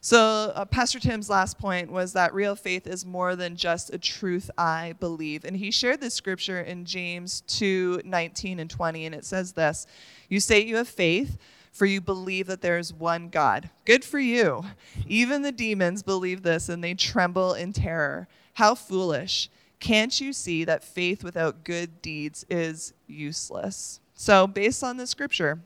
So, 0.00 0.52
uh, 0.54 0.64
Pastor 0.64 0.98
Tim's 0.98 1.28
last 1.28 1.58
point 1.58 1.90
was 1.92 2.14
that 2.14 2.32
real 2.32 2.56
faith 2.56 2.86
is 2.86 3.04
more 3.04 3.36
than 3.36 3.54
just 3.56 3.92
a 3.92 3.98
truth 3.98 4.50
I 4.56 4.94
believe. 4.98 5.44
And 5.44 5.54
he 5.54 5.70
shared 5.70 6.00
this 6.00 6.14
scripture 6.14 6.60
in 6.62 6.86
James 6.86 7.42
2 7.42 8.00
19 8.06 8.58
and 8.60 8.70
20. 8.70 9.04
And 9.04 9.14
it 9.14 9.26
says 9.26 9.52
this 9.52 9.86
You 10.28 10.40
say 10.40 10.60
you 10.60 10.76
have 10.76 10.88
faith, 10.88 11.38
for 11.72 11.86
you 11.86 12.00
believe 12.00 12.46
that 12.48 12.60
there 12.60 12.78
is 12.78 12.92
one 12.92 13.28
God. 13.28 13.70
Good 13.84 14.04
for 14.04 14.18
you. 14.18 14.64
Even 15.06 15.42
the 15.42 15.52
demons 15.52 16.02
believe 16.02 16.42
this 16.42 16.68
and 16.68 16.82
they 16.82 16.94
tremble 16.94 17.54
in 17.54 17.72
terror. 17.72 18.28
How 18.54 18.74
foolish. 18.74 19.48
Can't 19.78 20.20
you 20.20 20.32
see 20.32 20.64
that 20.64 20.82
faith 20.82 21.22
without 21.22 21.62
good 21.62 22.02
deeds 22.02 22.44
is 22.50 22.92
useless? 23.06 24.00
So, 24.14 24.48
based 24.48 24.82
on 24.82 24.96
the 24.96 25.06
scripture, 25.06 25.60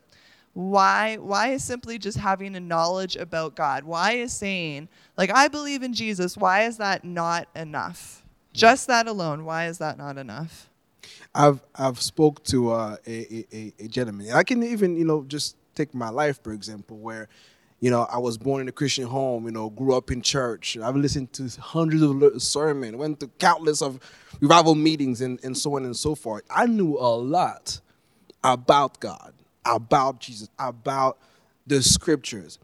why 0.55 1.17
why 1.17 1.49
is 1.49 1.65
simply 1.65 1.99
just 1.99 2.19
having 2.19 2.55
a 2.55 2.61
knowledge 2.61 3.17
about 3.17 3.57
god 3.57 3.85
why 3.85 4.13
is 4.13 4.33
saying 4.33 4.87
like 5.17 5.31
i 5.31 5.49
believe 5.49 5.83
in 5.83 5.95
jesus 5.95 6.37
why 6.37 6.65
is 6.65 6.77
that 6.77 7.05
not 7.05 7.49
enough 7.57 8.23
hmm. 8.23 8.59
just 8.59 8.87
that 8.87 9.07
alone 9.07 9.47
why 9.47 9.67
is 9.67 9.79
that 9.79 9.97
not 9.97 10.19
enough 10.19 10.69
I've 11.35 11.63
I've 11.75 12.01
spoke 12.01 12.43
to 12.45 12.73
uh, 12.73 12.97
a, 13.07 13.47
a 13.53 13.73
a 13.81 13.89
gentleman. 13.89 14.33
I 14.33 14.43
can 14.43 14.63
even 14.63 14.97
you 14.97 15.05
know 15.05 15.25
just 15.27 15.57
take 15.75 15.95
my 15.95 16.11
life 16.11 16.43
for 16.43 16.53
example, 16.53 16.99
where 16.99 17.29
you 17.81 17.91
know 17.91 18.03
I 18.11 18.19
was 18.19 18.37
born 18.39 18.63
in 18.63 18.69
a 18.69 18.73
Christian 18.73 19.05
home. 19.05 19.47
You 19.47 19.53
know, 19.53 19.71
grew 19.71 19.97
up 19.97 20.11
in 20.11 20.23
church. 20.23 20.77
I've 20.77 20.97
listened 20.97 21.33
to 21.35 21.49
hundreds 21.61 22.03
of 22.03 22.43
sermons, 22.43 22.97
went 22.97 23.21
to 23.21 23.29
countless 23.39 23.83
of 23.83 23.99
revival 24.41 24.75
meetings, 24.75 25.21
and 25.21 25.39
and 25.43 25.57
so 25.57 25.77
on 25.77 25.85
and 25.85 25.97
so 25.97 26.15
forth. 26.15 26.43
I 26.51 26.67
knew 26.67 26.99
a 26.99 27.17
lot 27.17 27.81
about 28.45 29.01
God, 29.01 29.33
about 29.65 30.21
Jesus, 30.21 30.49
about 30.59 31.19
the 31.67 31.83
scriptures, 31.83 32.59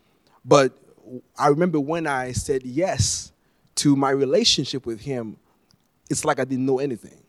but 0.45 0.77
I 1.39 1.49
remember 1.49 1.81
when 1.81 2.07
I 2.07 2.33
said 2.33 2.65
yes 2.65 3.33
to 3.77 3.97
my 3.97 4.11
relationship 4.11 4.85
with 4.85 5.01
Him, 5.01 5.39
it's 6.11 6.25
like 6.25 6.41
I 6.41 6.45
didn't 6.45 6.67
know 6.67 6.81
anything 6.81 7.23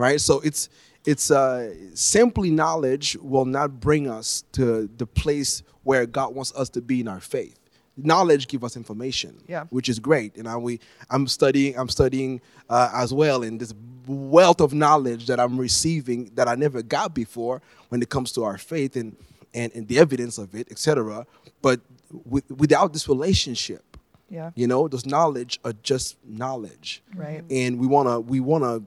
right? 0.00 0.20
So 0.20 0.40
it's 0.40 0.68
it's 1.04 1.30
uh, 1.30 1.74
simply 1.94 2.50
knowledge 2.50 3.16
will 3.20 3.44
not 3.44 3.80
bring 3.80 4.08
us 4.08 4.44
to 4.52 4.88
the 4.96 5.06
place 5.06 5.62
where 5.82 6.04
God 6.06 6.34
wants 6.34 6.52
us 6.54 6.68
to 6.70 6.82
be 6.82 7.00
in 7.00 7.08
our 7.08 7.20
faith. 7.20 7.58
Knowledge 7.96 8.48
give 8.48 8.64
us 8.64 8.76
information, 8.76 9.42
yeah. 9.46 9.64
which 9.70 9.88
is 9.88 9.98
great. 9.98 10.36
And 10.36 10.46
I, 10.46 10.56
we, 10.56 10.78
I'm 11.10 11.26
studying, 11.26 11.78
I'm 11.78 11.88
studying 11.88 12.40
uh, 12.68 12.90
as 12.94 13.14
well 13.14 13.42
in 13.42 13.58
this 13.58 13.74
wealth 14.06 14.60
of 14.60 14.72
knowledge 14.74 15.26
that 15.26 15.40
I'm 15.40 15.58
receiving 15.58 16.30
that 16.34 16.48
I 16.48 16.54
never 16.54 16.82
got 16.82 17.14
before 17.14 17.62
when 17.88 18.02
it 18.02 18.08
comes 18.08 18.32
to 18.32 18.44
our 18.44 18.58
faith 18.58 18.96
and 18.96 19.16
and, 19.52 19.72
and 19.74 19.88
the 19.88 19.98
evidence 19.98 20.38
of 20.38 20.54
it, 20.54 20.70
etc. 20.70 21.26
But 21.60 21.80
with, 22.24 22.48
without 22.52 22.92
this 22.92 23.08
relationship, 23.08 23.96
yeah, 24.28 24.52
you 24.54 24.66
know, 24.66 24.86
those 24.86 25.04
knowledge 25.04 25.58
are 25.64 25.72
just 25.82 26.16
knowledge, 26.24 27.02
right? 27.14 27.42
And 27.50 27.80
we 27.80 27.86
wanna 27.86 28.20
we 28.20 28.38
wanna 28.38 28.82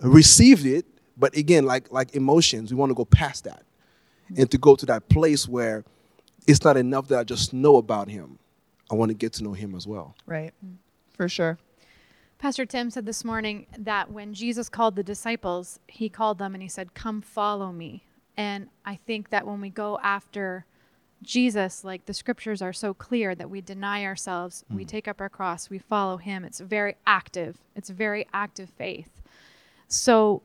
received 0.00 0.66
it, 0.66 0.86
but 1.16 1.36
again, 1.36 1.64
like 1.64 1.90
like 1.92 2.14
emotions, 2.14 2.72
we 2.72 2.76
want 2.78 2.90
to 2.90 2.94
go 2.94 3.04
past 3.04 3.44
that 3.44 3.64
and 4.36 4.50
to 4.50 4.58
go 4.58 4.74
to 4.76 4.86
that 4.86 5.08
place 5.08 5.48
where 5.48 5.84
it's 6.46 6.64
not 6.64 6.76
enough 6.76 7.08
that 7.08 7.18
I 7.18 7.24
just 7.24 7.52
know 7.52 7.76
about 7.76 8.08
him. 8.08 8.38
I 8.90 8.94
want 8.94 9.10
to 9.10 9.14
get 9.14 9.32
to 9.34 9.44
know 9.44 9.52
him 9.52 9.74
as 9.74 9.86
well. 9.86 10.14
Right. 10.26 10.52
For 11.16 11.28
sure. 11.28 11.58
Pastor 12.38 12.66
Tim 12.66 12.90
said 12.90 13.06
this 13.06 13.24
morning 13.24 13.66
that 13.78 14.12
when 14.12 14.34
Jesus 14.34 14.68
called 14.68 14.94
the 14.94 15.02
disciples, 15.02 15.80
he 15.88 16.08
called 16.08 16.38
them 16.38 16.54
and 16.54 16.62
he 16.62 16.68
said, 16.68 16.94
Come 16.94 17.22
follow 17.22 17.72
me. 17.72 18.04
And 18.36 18.68
I 18.84 18.96
think 18.96 19.30
that 19.30 19.46
when 19.46 19.60
we 19.60 19.70
go 19.70 19.98
after 20.02 20.66
Jesus, 21.22 21.82
like 21.82 22.04
the 22.04 22.12
scriptures 22.12 22.60
are 22.60 22.74
so 22.74 22.92
clear 22.92 23.34
that 23.34 23.48
we 23.48 23.62
deny 23.62 24.04
ourselves, 24.04 24.64
mm. 24.70 24.76
we 24.76 24.84
take 24.84 25.08
up 25.08 25.20
our 25.20 25.30
cross, 25.30 25.70
we 25.70 25.78
follow 25.78 26.18
him. 26.18 26.44
It's 26.44 26.60
very 26.60 26.96
active. 27.06 27.56
It's 27.74 27.88
very 27.88 28.26
active 28.34 28.68
faith. 28.68 29.22
So 29.88 30.42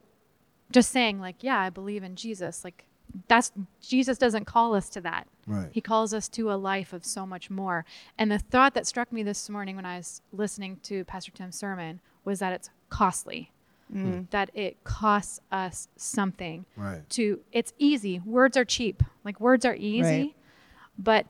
just 0.72 0.92
saying 0.92 1.20
like, 1.20 1.44
yeah, 1.44 1.60
I 1.60 1.70
believe 1.70 2.04
in 2.04 2.16
Jesus, 2.16 2.64
like 2.64 2.86
that's 3.28 3.52
Jesus 3.82 4.18
doesn't 4.18 4.46
call 4.46 4.76
us 4.76 4.90
to 4.90 5.02
that. 5.02 5.28
Right. 5.48 5.70
He 5.72 5.82
calls 5.82 6.14
us 6.14 6.30
to 6.30 6.52
a 6.52 6.56
life 6.56 6.94
of 6.94 7.06
so 7.06 7.26
much 7.26 7.50
more. 7.50 7.86
And 8.18 8.32
the 8.32 8.40
thought 8.40 8.74
that 8.74 8.88
struck 8.88 9.12
me 9.12 9.24
this 9.24 9.50
morning 9.50 9.76
when 9.76 9.86
I 9.86 9.98
was 9.98 10.22
listening 10.32 10.78
to 10.84 11.04
Pastor 11.06 11.32
Tim's 11.32 11.58
sermon 11.58 12.00
was 12.24 12.40
that 12.40 12.54
it's 12.54 12.70
costly. 12.90 13.52
Mm. 13.94 14.30
That 14.30 14.52
it 14.54 14.82
costs 14.86 15.42
us 15.52 15.90
something. 15.98 16.66
Right. 16.78 17.08
To 17.12 17.42
it's 17.52 17.74
easy. 17.78 18.20
Words 18.20 18.56
are 18.56 18.64
cheap. 18.64 19.04
Like 19.26 19.42
words 19.42 19.66
are 19.66 19.76
easy, 19.76 20.22
right. 20.22 20.36
but 20.98 21.26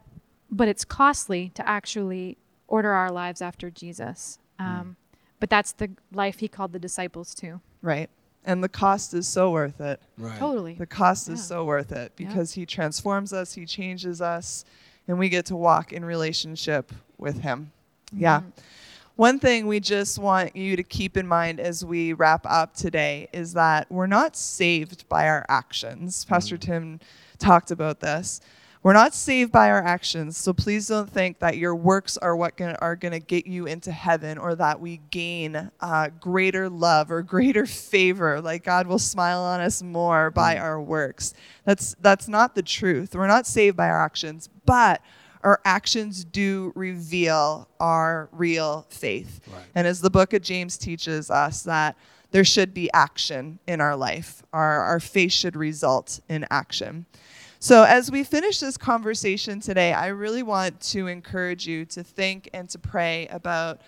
but 0.51 0.67
it's 0.67 0.85
costly 0.85 1.49
to 1.55 1.67
actually 1.67 2.37
order 2.67 2.91
our 2.91 3.11
lives 3.11 3.41
after 3.41 3.71
Jesus. 3.71 4.37
Mm. 4.59 4.65
Um, 4.65 4.85
mm. 4.85 4.95
But 5.39 5.49
that's 5.49 5.71
the 5.71 5.89
life 6.13 6.39
he 6.39 6.47
called 6.47 6.71
the 6.71 6.77
disciples 6.77 7.33
to. 7.35 7.61
Right. 7.81 8.09
And 8.43 8.63
the 8.63 8.69
cost 8.69 9.13
is 9.13 9.27
so 9.27 9.51
worth 9.51 9.79
it. 9.81 10.01
Right. 10.17 10.37
Totally. 10.39 10.73
The 10.73 10.87
cost 10.87 11.27
yeah. 11.27 11.35
is 11.35 11.43
so 11.43 11.63
worth 11.63 11.91
it 11.91 12.13
because 12.15 12.55
yeah. 12.55 12.61
he 12.61 12.65
transforms 12.65 13.33
us, 13.33 13.53
he 13.53 13.65
changes 13.65 14.21
us, 14.21 14.65
and 15.07 15.19
we 15.19 15.29
get 15.29 15.45
to 15.47 15.55
walk 15.55 15.93
in 15.93 16.03
relationship 16.03 16.91
with 17.17 17.41
him. 17.41 17.71
Mm-hmm. 18.11 18.23
Yeah. 18.23 18.41
One 19.15 19.37
thing 19.39 19.67
we 19.67 19.79
just 19.79 20.17
want 20.17 20.55
you 20.55 20.75
to 20.75 20.83
keep 20.83 21.17
in 21.17 21.27
mind 21.27 21.59
as 21.59 21.85
we 21.85 22.13
wrap 22.13 22.45
up 22.49 22.73
today 22.73 23.27
is 23.31 23.53
that 23.53 23.91
we're 23.91 24.07
not 24.07 24.35
saved 24.35 25.07
by 25.09 25.27
our 25.27 25.45
actions. 25.47 26.25
Pastor 26.25 26.57
mm. 26.57 26.61
Tim 26.61 26.99
talked 27.37 27.69
about 27.69 27.99
this. 27.99 28.41
We're 28.83 28.93
not 28.93 29.13
saved 29.13 29.51
by 29.51 29.69
our 29.69 29.83
actions, 29.83 30.37
so 30.37 30.53
please 30.53 30.87
don't 30.87 31.09
think 31.09 31.37
that 31.37 31.57
your 31.57 31.75
works 31.75 32.17
are 32.17 32.35
what 32.35 32.57
gonna, 32.57 32.77
are 32.81 32.95
going 32.95 33.11
to 33.11 33.19
get 33.19 33.45
you 33.45 33.67
into 33.67 33.91
heaven 33.91 34.39
or 34.39 34.55
that 34.55 34.79
we 34.79 35.01
gain 35.11 35.69
uh, 35.81 36.09
greater 36.19 36.67
love 36.67 37.11
or 37.11 37.21
greater 37.21 37.67
favor, 37.67 38.41
like 38.41 38.63
God 38.63 38.87
will 38.87 38.97
smile 38.97 39.41
on 39.41 39.61
us 39.61 39.83
more 39.83 40.31
by 40.31 40.55
mm. 40.55 40.61
our 40.61 40.81
works. 40.81 41.35
That's, 41.63 41.95
that's 42.01 42.27
not 42.27 42.55
the 42.55 42.63
truth. 42.63 43.13
We're 43.13 43.27
not 43.27 43.45
saved 43.45 43.77
by 43.77 43.87
our 43.87 44.03
actions, 44.03 44.49
but 44.65 45.01
our 45.43 45.61
actions 45.63 46.23
do 46.23 46.71
reveal 46.75 47.67
our 47.79 48.29
real 48.31 48.87
faith. 48.89 49.41
Right. 49.51 49.63
And 49.75 49.85
as 49.85 50.01
the 50.01 50.09
book 50.09 50.33
of 50.33 50.41
James 50.41 50.77
teaches 50.77 51.29
us, 51.29 51.63
that 51.63 51.95
there 52.31 52.45
should 52.45 52.73
be 52.73 52.89
action 52.93 53.59
in 53.67 53.81
our 53.81 53.95
life, 53.95 54.41
our, 54.53 54.81
our 54.81 54.99
faith 54.99 55.33
should 55.33 55.55
result 55.55 56.19
in 56.29 56.45
action. 56.49 57.05
So, 57.63 57.83
as 57.83 58.09
we 58.09 58.23
finish 58.23 58.59
this 58.59 58.75
conversation 58.75 59.59
today, 59.59 59.93
I 59.93 60.07
really 60.07 60.41
want 60.41 60.81
to 60.81 61.05
encourage 61.05 61.67
you 61.67 61.85
to 61.85 62.03
think 62.03 62.49
and 62.55 62.67
to 62.71 62.79
pray 62.79 63.27
about 63.27 63.81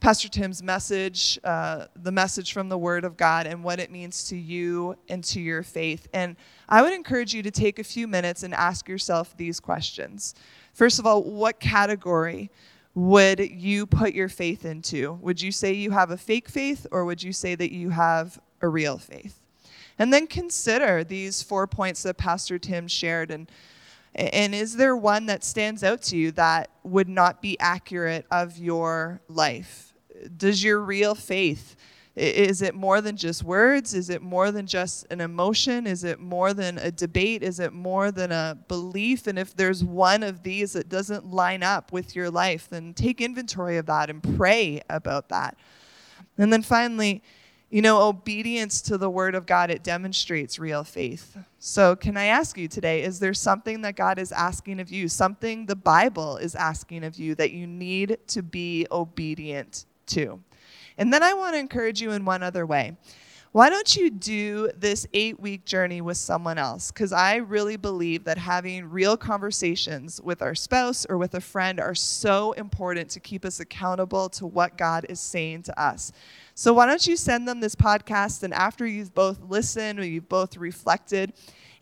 Pastor 0.00 0.30
Tim's 0.30 0.62
message, 0.62 1.38
uh, 1.44 1.88
the 1.94 2.10
message 2.10 2.54
from 2.54 2.70
the 2.70 2.78
Word 2.78 3.04
of 3.04 3.18
God, 3.18 3.46
and 3.46 3.62
what 3.62 3.80
it 3.80 3.90
means 3.90 4.28
to 4.28 4.36
you 4.38 4.96
and 5.10 5.22
to 5.24 5.42
your 5.42 5.62
faith. 5.62 6.08
And 6.14 6.36
I 6.70 6.80
would 6.80 6.94
encourage 6.94 7.34
you 7.34 7.42
to 7.42 7.50
take 7.50 7.78
a 7.78 7.84
few 7.84 8.08
minutes 8.08 8.44
and 8.44 8.54
ask 8.54 8.88
yourself 8.88 9.36
these 9.36 9.60
questions. 9.60 10.34
First 10.72 10.98
of 10.98 11.04
all, 11.04 11.22
what 11.22 11.60
category 11.60 12.50
would 12.94 13.40
you 13.40 13.84
put 13.84 14.14
your 14.14 14.30
faith 14.30 14.64
into? 14.64 15.18
Would 15.20 15.42
you 15.42 15.52
say 15.52 15.74
you 15.74 15.90
have 15.90 16.10
a 16.10 16.16
fake 16.16 16.48
faith, 16.48 16.86
or 16.90 17.04
would 17.04 17.22
you 17.22 17.34
say 17.34 17.54
that 17.56 17.74
you 17.74 17.90
have 17.90 18.40
a 18.62 18.68
real 18.68 18.96
faith? 18.96 19.38
And 19.98 20.12
then 20.12 20.26
consider 20.26 21.02
these 21.02 21.42
four 21.42 21.66
points 21.66 22.02
that 22.04 22.16
Pastor 22.16 22.58
Tim 22.58 22.86
shared. 22.86 23.30
And, 23.30 23.50
and 24.14 24.54
is 24.54 24.76
there 24.76 24.96
one 24.96 25.26
that 25.26 25.42
stands 25.42 25.82
out 25.82 26.02
to 26.02 26.16
you 26.16 26.30
that 26.32 26.70
would 26.84 27.08
not 27.08 27.42
be 27.42 27.58
accurate 27.58 28.26
of 28.30 28.58
your 28.58 29.20
life? 29.28 29.92
Does 30.36 30.62
your 30.62 30.80
real 30.80 31.14
faith, 31.14 31.76
is 32.16 32.62
it 32.62 32.74
more 32.74 33.00
than 33.00 33.16
just 33.16 33.44
words? 33.44 33.94
Is 33.94 34.10
it 34.10 34.22
more 34.22 34.50
than 34.50 34.66
just 34.66 35.06
an 35.10 35.20
emotion? 35.20 35.86
Is 35.86 36.02
it 36.02 36.18
more 36.18 36.52
than 36.52 36.78
a 36.78 36.90
debate? 36.90 37.44
Is 37.44 37.60
it 37.60 37.72
more 37.72 38.10
than 38.10 38.32
a 38.32 38.58
belief? 38.66 39.28
And 39.28 39.38
if 39.38 39.54
there's 39.54 39.84
one 39.84 40.24
of 40.24 40.42
these 40.42 40.72
that 40.72 40.88
doesn't 40.88 41.26
line 41.26 41.62
up 41.62 41.92
with 41.92 42.16
your 42.16 42.30
life, 42.30 42.68
then 42.68 42.94
take 42.94 43.20
inventory 43.20 43.76
of 43.76 43.86
that 43.86 44.10
and 44.10 44.20
pray 44.36 44.82
about 44.90 45.28
that. 45.28 45.56
And 46.36 46.52
then 46.52 46.62
finally, 46.62 47.22
you 47.70 47.82
know, 47.82 48.00
obedience 48.08 48.80
to 48.82 48.96
the 48.96 49.10
word 49.10 49.34
of 49.34 49.44
God, 49.44 49.70
it 49.70 49.82
demonstrates 49.82 50.58
real 50.58 50.84
faith. 50.84 51.36
So, 51.58 51.94
can 51.94 52.16
I 52.16 52.26
ask 52.26 52.56
you 52.56 52.66
today, 52.66 53.02
is 53.02 53.20
there 53.20 53.34
something 53.34 53.82
that 53.82 53.94
God 53.94 54.18
is 54.18 54.32
asking 54.32 54.80
of 54.80 54.90
you, 54.90 55.08
something 55.08 55.66
the 55.66 55.76
Bible 55.76 56.38
is 56.38 56.54
asking 56.54 57.04
of 57.04 57.16
you 57.16 57.34
that 57.34 57.50
you 57.50 57.66
need 57.66 58.18
to 58.28 58.42
be 58.42 58.86
obedient 58.90 59.84
to? 60.06 60.40
And 60.96 61.12
then 61.12 61.22
I 61.22 61.34
want 61.34 61.54
to 61.54 61.58
encourage 61.58 62.00
you 62.00 62.12
in 62.12 62.24
one 62.24 62.42
other 62.42 62.64
way. 62.64 62.96
Why 63.52 63.70
don't 63.70 63.96
you 63.96 64.10
do 64.10 64.70
this 64.76 65.06
eight 65.14 65.40
week 65.40 65.64
journey 65.64 66.02
with 66.02 66.18
someone 66.18 66.58
else? 66.58 66.90
Because 66.90 67.12
I 67.12 67.36
really 67.36 67.76
believe 67.76 68.24
that 68.24 68.36
having 68.36 68.90
real 68.90 69.16
conversations 69.16 70.20
with 70.20 70.42
our 70.42 70.54
spouse 70.54 71.06
or 71.08 71.16
with 71.16 71.34
a 71.34 71.40
friend 71.40 71.80
are 71.80 71.94
so 71.94 72.52
important 72.52 73.08
to 73.10 73.20
keep 73.20 73.46
us 73.46 73.58
accountable 73.58 74.28
to 74.30 74.46
what 74.46 74.76
God 74.76 75.06
is 75.08 75.18
saying 75.18 75.62
to 75.62 75.80
us. 75.80 76.12
So 76.58 76.72
why 76.72 76.86
don't 76.86 77.06
you 77.06 77.14
send 77.14 77.46
them 77.46 77.60
this 77.60 77.76
podcast 77.76 78.42
and 78.42 78.52
after 78.52 78.84
you've 78.84 79.14
both 79.14 79.38
listened 79.48 80.00
or 80.00 80.04
you've 80.04 80.28
both 80.28 80.56
reflected, 80.56 81.32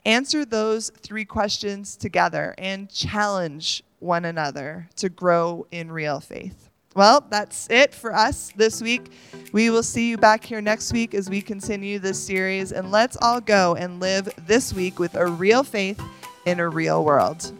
answer 0.05 0.45
those 0.45 0.91
three 1.01 1.25
questions 1.25 1.97
together 1.97 2.55
and 2.59 2.91
challenge 2.91 3.83
one 4.01 4.27
another 4.27 4.87
to 4.97 5.09
grow 5.09 5.67
in 5.71 5.91
real 5.91 6.21
faith. 6.21 6.69
Well, 6.95 7.27
that's 7.31 7.71
it 7.71 7.95
for 7.95 8.15
us 8.15 8.53
this 8.55 8.83
week. 8.83 9.11
We 9.51 9.71
will 9.71 9.83
see 9.83 10.11
you 10.11 10.19
back 10.19 10.45
here 10.45 10.61
next 10.61 10.93
week 10.93 11.15
as 11.15 11.31
we 11.31 11.41
continue 11.41 11.99
this 11.99 12.23
series. 12.23 12.71
And 12.73 12.93
let's 12.93 13.17
all 13.23 13.41
go 13.41 13.77
and 13.77 13.99
live 13.99 14.29
this 14.47 14.75
week 14.75 14.99
with 14.99 15.15
a 15.15 15.27
real 15.27 15.65
faith 15.65 16.03
in 16.45 16.61
a 16.61 16.69
real 16.69 17.03
world. 17.03 17.51